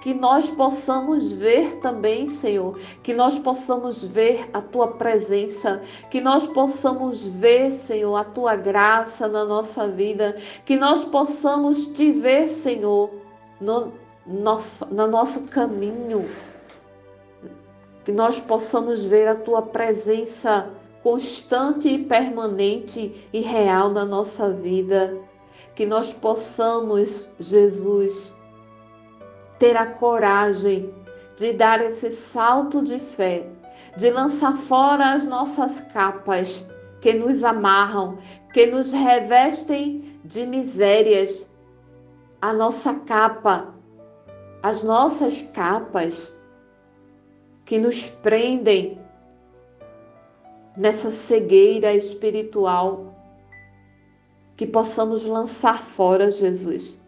que 0.00 0.14
nós 0.14 0.50
possamos 0.50 1.32
ver 1.32 1.76
também, 1.76 2.26
Senhor, 2.26 2.78
que 3.02 3.12
nós 3.12 3.38
possamos 3.38 4.02
ver 4.02 4.48
a 4.52 4.60
tua 4.60 4.88
presença, 4.88 5.80
que 6.10 6.20
nós 6.20 6.46
possamos 6.46 7.26
ver, 7.26 7.70
Senhor, 7.70 8.16
a 8.16 8.24
tua 8.24 8.54
graça 8.56 9.28
na 9.28 9.44
nossa 9.44 9.88
vida, 9.88 10.36
que 10.64 10.76
nós 10.76 11.04
possamos 11.04 11.86
te 11.86 12.12
ver, 12.12 12.46
Senhor, 12.46 13.10
no 13.60 13.92
nosso, 14.26 14.86
no 14.86 15.06
nosso 15.06 15.42
caminho, 15.44 16.24
que 18.04 18.12
nós 18.12 18.38
possamos 18.38 19.04
ver 19.04 19.26
a 19.28 19.34
tua 19.34 19.62
presença 19.62 20.70
constante 21.02 21.88
e 21.88 22.04
permanente 22.04 23.28
e 23.32 23.40
real 23.40 23.90
na 23.90 24.04
nossa 24.04 24.52
vida. 24.52 25.18
Que 25.74 25.86
nós 25.86 26.12
possamos, 26.12 27.28
Jesus, 27.38 28.36
ter 29.58 29.76
a 29.76 29.86
coragem 29.86 30.92
de 31.36 31.52
dar 31.52 31.80
esse 31.80 32.10
salto 32.10 32.82
de 32.82 32.98
fé, 32.98 33.46
de 33.96 34.10
lançar 34.10 34.56
fora 34.56 35.12
as 35.12 35.26
nossas 35.26 35.80
capas 35.80 36.66
que 37.00 37.14
nos 37.14 37.44
amarram, 37.44 38.18
que 38.52 38.66
nos 38.66 38.90
revestem 38.90 40.18
de 40.24 40.44
misérias. 40.46 41.50
A 42.40 42.52
nossa 42.52 42.94
capa, 42.94 43.74
as 44.62 44.82
nossas 44.82 45.42
capas 45.42 46.34
que 47.64 47.78
nos 47.78 48.08
prendem 48.08 49.00
nessa 50.76 51.10
cegueira 51.10 51.92
espiritual, 51.92 53.14
que 54.56 54.66
possamos 54.66 55.24
lançar 55.24 55.82
fora, 55.82 56.30
Jesus, 56.30 57.00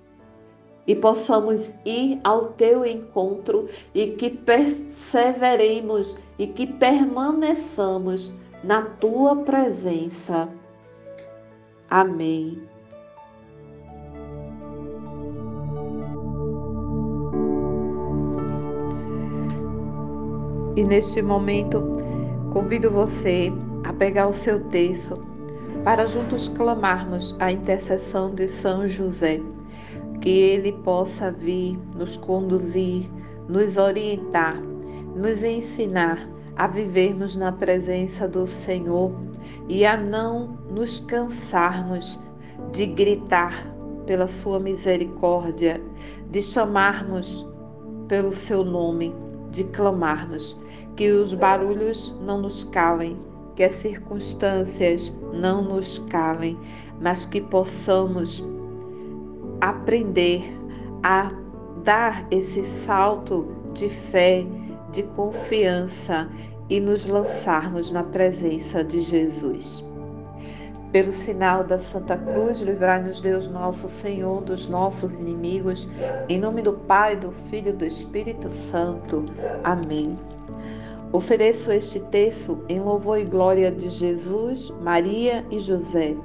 e 0.91 0.95
possamos 0.97 1.73
ir 1.85 2.19
ao 2.25 2.47
teu 2.47 2.85
encontro 2.85 3.69
e 3.95 4.09
que 4.09 4.31
perseveremos 4.31 6.19
e 6.37 6.49
que 6.49 6.67
permaneçamos 6.67 8.35
na 8.65 8.83
tua 8.83 9.37
presença. 9.37 10.49
Amém. 11.89 12.61
E 20.77 20.85
neste 20.85 21.21
momento, 21.21 22.01
Convido 22.51 22.91
você 22.91 23.53
a 23.85 23.93
pegar 23.93 24.27
o 24.27 24.33
seu 24.33 24.59
texto 24.71 25.15
para 25.85 26.05
juntos 26.05 26.49
clamarmos 26.49 27.37
a 27.39 27.53
intercessão 27.53 28.35
de 28.35 28.49
São 28.49 28.89
José, 28.89 29.41
que 30.21 30.31
ele 30.31 30.73
possa 30.73 31.31
vir 31.31 31.79
nos 31.97 32.17
conduzir, 32.17 33.11
nos 33.49 33.77
orientar, 33.77 34.61
nos 35.17 35.43
ensinar 35.43 36.29
a 36.57 36.67
vivermos 36.67 37.37
na 37.37 37.51
presença 37.53 38.29
do 38.29 38.47
Senhor 38.47 39.13
e 39.69 39.85
a 39.85 39.97
não 39.97 40.59
nos 40.71 41.01
cansarmos 41.01 42.21
de 42.73 42.87
gritar 42.87 43.67
pela 44.07 44.27
sua 44.27 44.59
misericórdia, 44.59 45.81
de 46.31 46.43
chamarmos 46.43 47.47
pelo 48.09 48.33
seu 48.33 48.65
nome, 48.65 49.15
de 49.51 49.65
clamarmos 49.65 50.61
que 50.97 51.11
os 51.11 51.33
barulhos 51.33 52.15
não 52.21 52.43
nos 52.43 52.65
calem, 52.65 53.17
que 53.57 53.65
as 53.65 53.75
circunstâncias 53.75 55.17
não 55.33 55.63
nos 55.63 55.99
calem, 56.11 56.59
mas 57.01 57.25
que 57.25 57.41
possamos 57.41 58.45
aprender 59.61 60.43
a 61.03 61.31
dar 61.85 62.27
esse 62.31 62.65
salto 62.65 63.55
de 63.73 63.89
fé, 63.89 64.45
de 64.93 65.03
confiança 65.03 66.29
e 66.69 66.81
nos 66.81 67.07
lançarmos 67.07 67.91
na 67.91 68.03
presença 68.03 68.85
de 68.85 69.01
Jesus. 69.01 69.85
Pelo 70.93 71.13
sinal 71.13 71.63
da 71.63 71.79
Santa 71.79 72.17
Cruz, 72.17 72.61
livrai-nos 72.61 73.21
Deus 73.21 73.47
nosso 73.47 73.89
Senhor 73.89 74.43
dos 74.43 74.69
nossos 74.69 75.15
inimigos, 75.15 75.89
em 76.29 76.39
nome 76.39 76.63
do 76.63 76.73
Pai, 76.73 77.17
do 77.17 77.31
Filho 77.49 77.69
e 77.69 77.73
do 77.73 77.85
Espírito 77.85 78.51
Santo. 78.51 79.25
Amém. 79.63 80.17
Ofereço 81.13 81.71
este 81.71 82.01
texto 82.01 82.59
em 82.69 82.81
louvor 82.81 83.19
e 83.19 83.25
glória 83.25 83.71
de 83.71 83.89
Jesus, 83.89 84.73
Maria 84.81 85.45
e 85.51 85.61
José, 85.61 86.17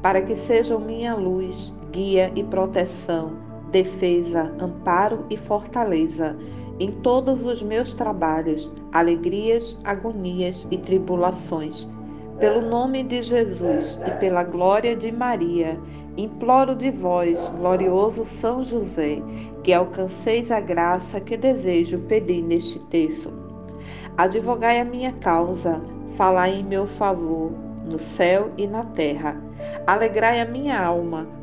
para 0.00 0.22
que 0.22 0.36
sejam 0.36 0.78
minha 0.78 1.14
luz, 1.14 1.72
guia 1.92 2.32
e 2.34 2.42
proteção, 2.42 3.36
defesa, 3.70 4.52
amparo 4.58 5.24
e 5.30 5.36
fortaleza 5.36 6.36
em 6.80 6.90
todos 6.90 7.44
os 7.44 7.62
meus 7.62 7.92
trabalhos, 7.92 8.72
alegrias, 8.92 9.78
agonias 9.84 10.66
e 10.70 10.78
tribulações. 10.78 11.88
Pelo 12.40 12.62
nome 12.62 13.02
de 13.04 13.22
Jesus 13.22 14.00
e 14.06 14.10
pela 14.12 14.42
glória 14.42 14.96
de 14.96 15.12
Maria, 15.12 15.78
imploro 16.16 16.74
de 16.74 16.90
vós, 16.90 17.48
glorioso 17.56 18.24
São 18.24 18.62
José, 18.62 19.22
que 19.62 19.72
alcanceis 19.72 20.50
a 20.50 20.58
graça 20.58 21.20
que 21.20 21.36
desejo 21.36 21.98
pedir 22.00 22.42
neste 22.42 22.80
texto 22.86 23.42
Advogai 24.16 24.78
a 24.78 24.84
minha 24.84 25.12
causa, 25.12 25.80
falai 26.16 26.60
em 26.60 26.64
meu 26.64 26.86
favor, 26.86 27.50
no 27.90 27.98
céu 27.98 28.50
e 28.58 28.66
na 28.66 28.84
terra. 28.84 29.40
Alegrai 29.86 30.38
a 30.40 30.44
minha 30.44 30.78
alma, 30.78 31.26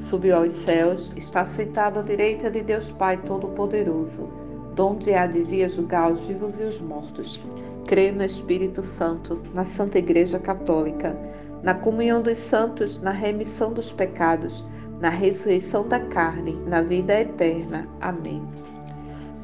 subiu 0.00 0.36
aos 0.36 0.52
céus, 0.52 1.12
está 1.16 1.44
sentado 1.44 2.00
à 2.00 2.02
direita 2.02 2.50
de 2.50 2.62
Deus 2.62 2.90
Pai 2.90 3.16
Todo-Poderoso, 3.16 4.28
donde 4.74 5.12
há 5.12 5.26
de 5.26 5.42
vir 5.42 5.68
julgar 5.68 6.12
os 6.12 6.24
vivos 6.26 6.58
e 6.58 6.62
os 6.62 6.80
mortos. 6.80 7.40
Creio 7.86 8.14
no 8.14 8.24
Espírito 8.24 8.84
Santo, 8.84 9.40
na 9.54 9.62
Santa 9.62 9.98
Igreja 9.98 10.38
Católica, 10.38 11.18
na 11.62 11.74
comunhão 11.74 12.22
dos 12.22 12.38
santos, 12.38 12.98
na 13.00 13.10
remissão 13.10 13.72
dos 13.72 13.90
pecados, 13.90 14.64
na 15.00 15.08
ressurreição 15.08 15.86
da 15.88 15.98
carne, 15.98 16.54
na 16.66 16.82
vida 16.82 17.18
eterna. 17.18 17.88
Amém. 18.00 18.42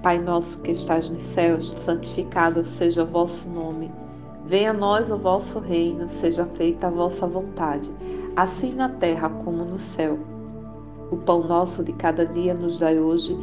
Pai 0.02 0.18
nosso 0.18 0.58
que 0.58 0.72
estás 0.72 1.08
nos 1.08 1.22
céus, 1.22 1.70
santificado 1.70 2.62
seja 2.62 3.02
o 3.02 3.06
vosso 3.06 3.48
nome. 3.48 3.90
Venha 4.46 4.70
a 4.70 4.74
nós 4.74 5.10
o 5.10 5.16
vosso 5.16 5.58
reino, 5.58 6.08
seja 6.08 6.44
feita 6.44 6.88
a 6.88 6.90
vossa 6.90 7.26
vontade, 7.26 7.90
assim 8.36 8.74
na 8.74 8.90
terra 8.90 9.30
como 9.30 9.64
no 9.64 9.78
céu. 9.78 10.18
O 11.14 11.16
pão 11.18 11.46
nosso 11.46 11.84
de 11.84 11.92
cada 11.92 12.26
dia 12.26 12.54
nos 12.54 12.76
dai 12.76 12.98
hoje, 12.98 13.38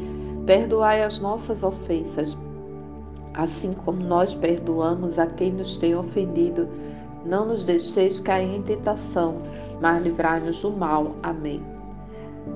perdoai 0.45 1.03
as 1.03 1.21
nossas 1.21 1.63
ofensas, 1.63 2.37
assim 3.33 3.71
como 3.71 4.03
nós 4.03 4.35
perdoamos 4.35 5.17
a 5.17 5.25
quem 5.25 5.53
nos 5.53 5.77
tem 5.77 5.95
ofendido 5.95 6.67
não 7.25 7.45
nos 7.45 7.63
deixeis 7.63 8.19
cair 8.19 8.55
em 8.55 8.61
tentação, 8.61 9.37
mas 9.79 10.03
livrai-nos 10.03 10.61
do 10.61 10.69
mal. 10.69 11.15
Amém. 11.23 11.63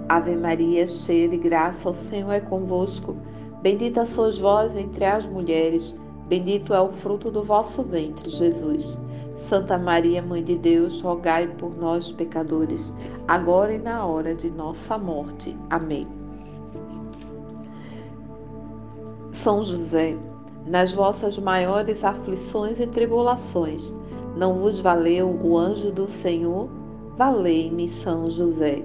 Ave 0.10 0.36
Maria, 0.36 0.86
cheia 0.86 1.30
de 1.30 1.38
graça, 1.38 1.92
o 1.92 1.94
Senhor 1.94 2.32
é 2.34 2.42
convosco. 2.42 3.16
Bendita 3.62 4.06
sois 4.06 4.38
vós 4.38 4.76
entre 4.76 5.06
as 5.06 5.26
mulheres, 5.26 5.98
bendito 6.28 6.74
é 6.74 6.82
o 6.82 6.92
fruto 6.92 7.32
do 7.32 7.42
vosso 7.42 7.84
ventre, 7.84 8.28
Jesus. 8.28 9.00
Santa 9.36 9.78
Maria, 9.78 10.22
Mãe 10.22 10.44
de 10.44 10.56
Deus, 10.56 11.02
rogai 11.02 11.48
por 11.48 11.78
nós, 11.78 12.12
pecadores, 12.12 12.94
agora 13.28 13.74
e 13.74 13.80
na 13.80 14.06
hora 14.06 14.34
de 14.34 14.50
nossa 14.50 14.98
morte. 14.98 15.56
Amém. 15.70 16.08
São 19.32 19.62
José, 19.62 20.18
nas 20.66 20.94
vossas 20.94 21.38
maiores 21.38 22.04
aflições 22.04 22.80
e 22.80 22.88
tribulações, 22.88 23.94
não 24.36 24.56
vos 24.56 24.80
valeu 24.80 25.30
o 25.44 25.58
anjo 25.58 25.92
do 25.92 26.08
Senhor? 26.08 26.68
Valei-me 27.18 27.88
São 27.88 28.30
José. 28.30 28.84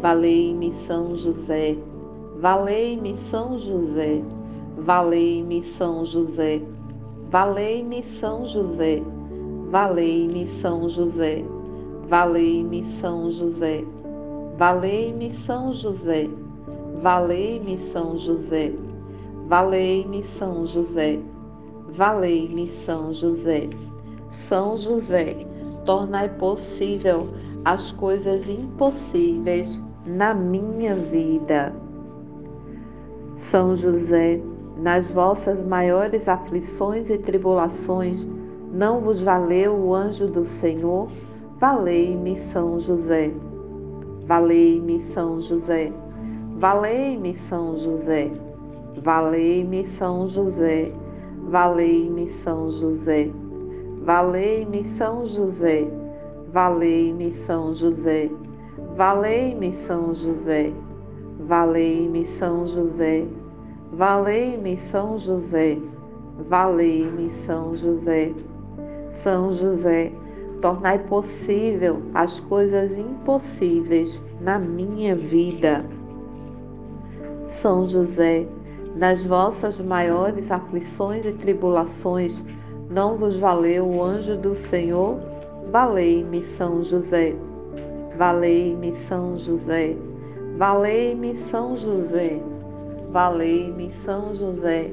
Valei-me 0.00 0.72
São 0.72 1.14
José. 1.14 1.76
Valei-me 2.38 3.14
São 3.14 3.58
José. 3.58 4.22
Valei-me 4.78 5.62
São 5.62 6.04
José. 6.04 6.62
Valei-me 7.30 8.02
São 8.02 8.46
José. 8.46 9.02
Valei-me 9.70 10.48
São 10.48 10.88
José. 10.88 11.44
Valei-me 12.08 12.82
São 12.82 13.30
José. 13.30 13.84
Valei-me 14.58 15.30
São 15.30 15.72
José. 15.72 16.28
Valei-me 17.00 17.78
São 17.78 18.16
José. 18.16 18.72
Valei-me 19.46 20.24
São 20.24 20.66
José. 20.66 21.20
Valei-me 21.92 22.66
São 22.66 23.12
José. 23.12 23.70
São 24.28 24.76
José, 24.76 25.36
tornai 25.84 26.28
possível 26.28 27.28
as 27.64 27.92
coisas 27.92 28.48
impossíveis 28.48 29.80
na 30.04 30.34
minha 30.34 30.96
vida. 30.96 31.72
São 33.36 33.74
José, 33.76 34.40
nas 34.76 35.12
vossas 35.12 35.62
maiores 35.62 36.28
aflições 36.28 37.08
e 37.08 37.18
tribulações, 37.18 38.28
não 38.72 39.00
vos 39.00 39.22
valeu 39.22 39.74
o 39.74 39.94
anjo 39.94 40.26
do 40.26 40.44
Senhor? 40.44 41.08
Valei-me, 41.58 42.36
São 42.36 42.78
José. 42.80 43.32
Valei-me, 44.26 45.00
São 45.00 45.40
José. 45.40 45.92
Valei-me, 46.56 47.34
São 47.34 47.76
José. 47.76 48.30
Valei-me, 48.96 49.84
São 49.84 50.26
José. 50.26 50.92
Valei-me, 51.48 52.28
São 52.28 52.70
José. 52.70 53.30
Valei-me 54.02 54.82
São 54.82 55.26
José, 55.26 55.86
valei-me 56.50 57.30
São 57.34 57.74
José, 57.74 58.30
valei-me 59.06 59.74
São 59.74 60.14
José, 60.14 60.72
valei-me 61.38 62.24
São 62.24 62.66
José, 62.66 63.28
valei-me 63.92 64.74
São 64.78 65.18
José, 65.18 65.78
valei-me 66.48 67.28
São 67.28 67.76
José. 67.76 68.32
São 69.10 69.52
José, 69.52 70.12
tornai 70.60 70.98
possível 70.98 72.02
as 72.14 72.40
coisas 72.40 72.96
impossíveis 72.96 74.22
na 74.40 74.58
minha 74.58 75.14
vida. 75.14 75.84
São 77.48 77.86
José, 77.86 78.46
nas 78.96 79.24
vossas 79.24 79.80
maiores 79.80 80.50
aflições 80.50 81.24
e 81.24 81.32
tribulações, 81.32 82.44
não 82.90 83.16
vos 83.16 83.36
valeu 83.36 83.86
o 83.86 84.02
anjo 84.02 84.36
do 84.36 84.54
Senhor? 84.54 85.18
Valei-me, 85.70 86.42
São 86.42 86.82
José. 86.82 87.36
Valei-me, 88.16 88.92
São 88.92 89.36
José. 89.36 89.96
Valei-me, 90.56 91.34
São 91.36 91.76
José. 91.76 92.42
Valei-me, 93.10 93.90
São 93.90 94.32
José. 94.32 94.92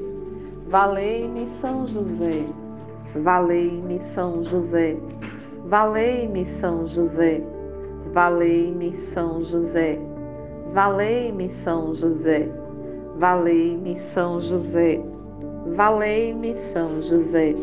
Valei-me, 0.68 1.48
São 1.48 1.88
José. 1.88 2.46
Valei-me, 3.24 4.00
São 4.00 4.44
José. 4.44 4.98
Valei-me, 5.66 6.46
São 6.46 6.86
José. 6.86 7.42
Valei-me, 8.14 8.94
São 8.94 9.44
José. 9.44 10.00
Valei-me, 10.74 11.50
São 11.50 11.94
José. 11.94 12.50
Valei-me, 13.18 13.96
São 13.96 14.40
José. 14.40 15.02
Valei-me, 15.76 16.56
São 16.56 17.02
José. 17.02 17.56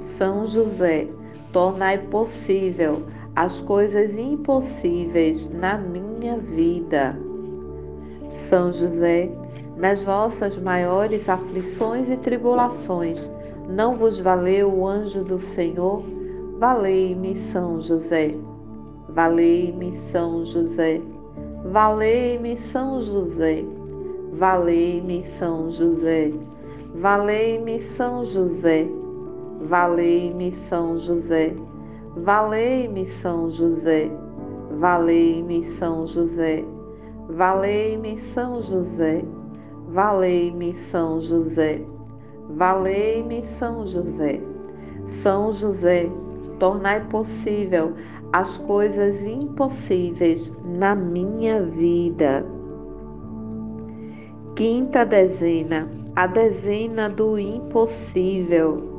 São 0.00 0.44
José, 0.46 1.08
tornai 1.52 1.98
possível 1.98 3.02
as 3.36 3.60
coisas 3.60 4.16
impossíveis 4.18 5.48
na 5.50 5.78
minha 5.78 6.38
vida. 6.38 7.16
São 8.32 8.72
José, 8.72 9.30
nas 9.76 10.02
vossas 10.02 10.58
maiores 10.58 11.28
aflições 11.28 12.10
e 12.10 12.16
tribulações, 12.16 13.30
não 13.70 13.96
vos 13.96 14.20
valeu 14.20 14.72
o 14.72 14.86
anjo 14.86 15.24
do 15.24 15.38
Senhor? 15.38 16.02
Valei-me, 16.58 17.34
São 17.34 17.78
José. 17.80 18.36
Valei-me, 19.08 19.92
São 19.92 20.44
José. 20.44 21.00
Valei-me, 21.64 22.56
São 22.56 23.00
José. 23.00 23.64
Valei-me, 24.32 25.22
São 25.22 25.70
José. 25.70 26.32
Valei-me, 26.94 27.80
São 27.80 28.24
José. 28.24 29.00
Valei-me 29.70 30.50
São 30.50 30.96
José, 30.96 31.60
valei-me 32.30 33.06
São 33.06 33.48
José, 33.50 34.10
valei-me 34.80 35.62
São 35.62 36.06
José, 36.06 36.64
valei-me 37.28 38.16
São 38.16 38.60
José, 38.60 39.22
valei-me 39.86 40.74
São 40.74 41.20
José, 41.20 41.84
valei-me 42.56 43.44
São 43.44 43.84
José. 43.84 44.40
São 45.06 45.52
José, 45.52 46.10
tornai 46.58 47.04
possível 47.08 47.94
as 48.32 48.58
coisas 48.58 49.24
impossíveis 49.24 50.52
na 50.64 50.94
minha 50.94 51.62
vida. 51.62 52.46
Quinta 54.54 55.04
dezena, 55.04 55.88
a 56.14 56.26
dezena 56.26 57.08
do 57.08 57.38
impossível. 57.38 58.89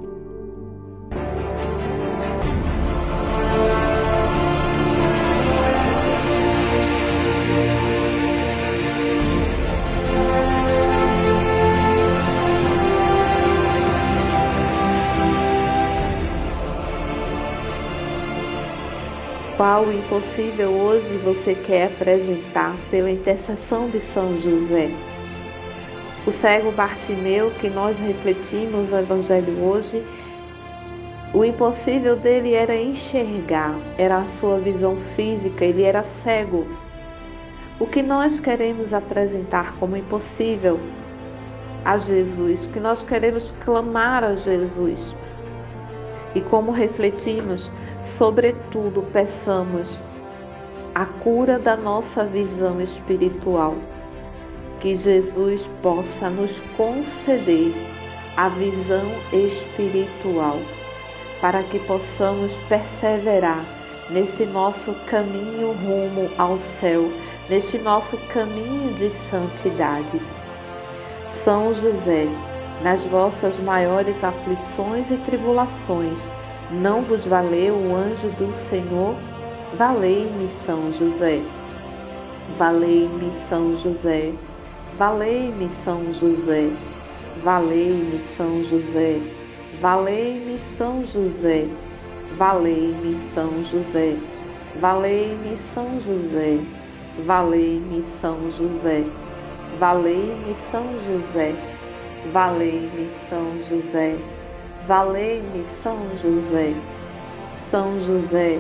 Qual 19.62 19.84
qual 19.84 19.94
impossível 19.94 20.72
hoje 20.72 21.16
você 21.18 21.54
quer 21.54 21.86
apresentar 21.86 22.76
pela 22.90 23.12
intercessão 23.12 23.88
de 23.92 24.00
São 24.00 24.36
José. 24.40 24.90
O 26.26 26.32
cego 26.32 26.72
Bartimeu, 26.72 27.52
que 27.62 27.70
nós 27.70 28.00
refletimos 28.00 28.90
no 28.90 28.98
Evangelho 28.98 29.64
hoje, 29.64 30.04
o 31.32 31.46
impossível 31.46 32.16
dele 32.16 32.56
era 32.56 32.76
enxergar, 32.76 33.76
era 34.00 34.18
a 34.18 34.26
sua 34.26 34.58
visão 34.58 34.98
física, 34.98 35.64
ele 35.64 35.84
era 35.84 36.02
cego. 36.02 36.66
O 37.80 37.86
que 37.86 38.02
nós 38.02 38.40
queremos 38.40 38.96
apresentar 38.96 39.76
como 39.78 39.96
impossível 39.96 40.80
a 41.86 42.00
Jesus, 42.00 42.66
que 42.66 42.80
nós 42.80 43.04
queremos 43.04 43.54
clamar 43.64 44.24
a 44.24 44.34
Jesus. 44.34 45.16
E 46.34 46.42
como 46.42 46.72
refletimos, 46.72 47.72
sobretudo 48.04 49.04
peçamos 49.14 50.00
a 50.94 51.06
cura 51.06 51.58
da 51.58 51.76
nossa 51.76 52.26
visão 52.26 52.82
espiritual 52.82 53.76
que 54.82 54.96
Jesus 54.96 55.70
possa 55.82 56.30
nos 56.30 56.60
conceder 56.76 57.72
a 58.36 58.50
visão 58.50 59.06
espiritual, 59.32 60.58
para 61.40 61.62
que 61.64 61.80
possamos 61.80 62.58
perseverar 62.68 63.64
nesse 64.10 64.46
nosso 64.46 64.94
caminho 65.06 65.72
rumo 65.74 66.30
ao 66.38 66.58
céu, 66.58 67.10
neste 67.48 67.78
nosso 67.78 68.18
caminho 68.34 68.94
de 68.96 69.10
santidade. 69.12 70.20
São 71.32 71.74
José, 71.74 72.28
nas 72.82 73.06
vossas 73.06 73.60
maiores 73.60 74.24
aflições 74.24 75.12
e 75.12 75.18
tribulações, 75.18 76.28
não 76.72 77.02
vos 77.02 77.28
valeu 77.28 77.76
o 77.76 77.96
anjo 77.96 78.30
do 78.32 78.54
Senhor? 78.54 79.16
Valei-me, 79.78 80.48
São 80.48 80.92
José. 80.94 81.42
Valei-me, 82.58 83.34
São 83.34 83.76
José. 83.76 84.34
Valei-me, 84.98 85.70
São 85.70 86.12
José. 86.14 86.70
Valei-me, 87.44 88.22
São 88.22 88.64
José. 88.64 89.20
Valei-me, 89.82 90.60
São 90.60 91.04
José. 91.04 91.68
Valei-me, 92.38 93.16
São 93.34 93.64
José. 93.64 94.16
Valei-me, 94.80 95.58
São 95.58 96.00
José. 96.00 96.60
Valei-me, 97.26 98.04
São 98.04 98.50
José. 98.50 99.04
Valei-me, 99.80 100.56
São 100.56 100.86
José. 100.96 101.56
Valei-me, 102.32 103.10
São 103.30 103.60
José. 103.60 104.18
Valei-me, 104.88 105.64
São 105.70 106.10
José. 106.16 106.74
São 107.60 108.00
José, 108.00 108.60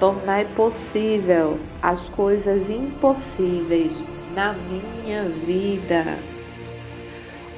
tornai 0.00 0.46
possível 0.56 1.58
as 1.82 2.08
coisas 2.08 2.70
impossíveis 2.70 4.06
na 4.34 4.54
minha 4.54 5.24
vida. 5.28 6.18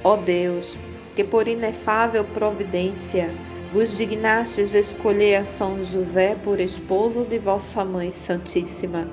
Ó 0.03 0.17
Deus, 0.17 0.77
que 1.15 1.23
por 1.23 1.47
inefável 1.47 2.25
providência 2.25 3.31
vos 3.73 3.97
dignastes 3.97 4.75
escolher 4.75 5.37
a 5.37 5.45
São 5.45 5.83
José 5.83 6.35
por 6.43 6.59
esposo 6.59 7.25
de 7.25 7.39
vossa 7.39 7.85
Mãe 7.85 8.11
Santíssima, 8.11 9.09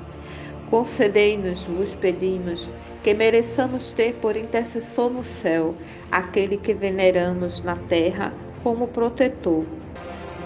concedei-nos, 0.71 1.67
vos 1.67 1.93
pedimos, 1.93 2.71
que 3.03 3.13
mereçamos 3.13 3.93
ter 3.93 4.15
por 4.15 4.35
intercessor 4.35 5.11
no 5.11 5.23
céu 5.23 5.75
aquele 6.11 6.57
que 6.57 6.73
veneramos 6.73 7.61
na 7.61 7.75
terra 7.75 8.33
como 8.63 8.87
protetor. 8.87 9.65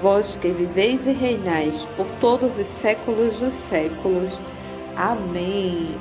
Vós 0.01 0.36
que 0.36 0.51
viveis 0.51 1.06
e 1.08 1.12
reinais 1.12 1.86
por 1.95 2.08
todos 2.19 2.58
os 2.58 2.67
séculos 2.67 3.39
dos 3.39 3.53
séculos. 3.53 4.41
Amém. 4.95 5.95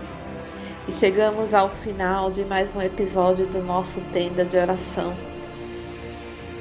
E 0.89 0.93
chegamos 0.93 1.53
ao 1.53 1.69
final 1.69 2.31
de 2.31 2.45
mais 2.45 2.75
um 2.75 2.81
episódio 2.81 3.47
do 3.47 3.63
nosso 3.63 4.01
Tenda 4.13 4.45
de 4.45 4.57
Oração. 4.57 5.15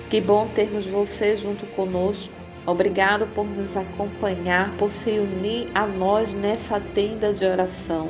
Que 0.09 0.21
bom 0.21 0.47
termos 0.53 0.85
você 0.85 1.35
junto 1.35 1.65
conosco. 1.67 2.33
Obrigado 2.65 3.27
por 3.27 3.45
nos 3.45 3.77
acompanhar, 3.77 4.75
por 4.77 4.89
se 4.89 5.11
unir 5.11 5.69
a 5.75 5.85
nós 5.85 6.33
nessa 6.33 6.79
tenda 6.79 7.31
de 7.33 7.45
oração. 7.45 8.09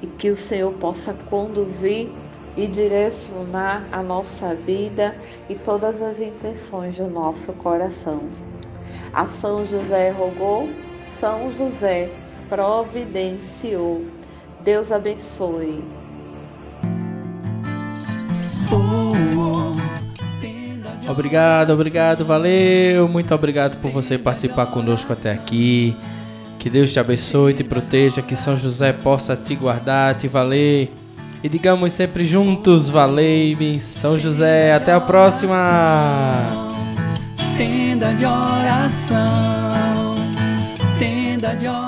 E 0.00 0.06
que 0.06 0.30
o 0.30 0.36
Senhor 0.36 0.72
possa 0.74 1.12
conduzir 1.28 2.08
e 2.58 2.66
direcionar 2.66 3.86
a 3.92 4.02
nossa 4.02 4.52
vida 4.52 5.16
e 5.48 5.54
todas 5.54 6.02
as 6.02 6.20
intenções 6.20 6.96
do 6.96 7.08
nosso 7.08 7.52
coração. 7.52 8.20
A 9.14 9.26
São 9.26 9.64
José 9.64 10.10
rogou, 10.10 10.68
São 11.06 11.48
José 11.48 12.10
providenciou. 12.48 14.04
Deus 14.64 14.90
abençoe. 14.90 15.84
Obrigado, 21.08 21.72
obrigado, 21.72 22.24
valeu. 22.24 23.08
Muito 23.08 23.32
obrigado 23.32 23.78
por 23.78 23.92
você 23.92 24.18
participar 24.18 24.66
conosco 24.66 25.12
até 25.12 25.30
aqui. 25.30 25.96
Que 26.58 26.68
Deus 26.68 26.92
te 26.92 26.98
abençoe, 26.98 27.54
te 27.54 27.62
proteja, 27.62 28.20
que 28.20 28.34
São 28.34 28.58
José 28.58 28.92
possa 28.92 29.36
te 29.36 29.54
guardar, 29.54 30.16
te 30.16 30.26
valer. 30.26 30.90
E 31.42 31.48
digamos 31.48 31.92
sempre 31.92 32.24
juntos, 32.24 32.88
valei-me, 32.90 33.78
São 33.78 34.18
José. 34.18 34.74
Até 34.74 34.92
a 34.92 35.00
próxima. 35.00 35.56
Tenda 37.56 38.12
de 38.14 38.24
oração, 38.24 40.16
tenda 40.98 41.54
de 41.54 41.68
oração. 41.68 41.87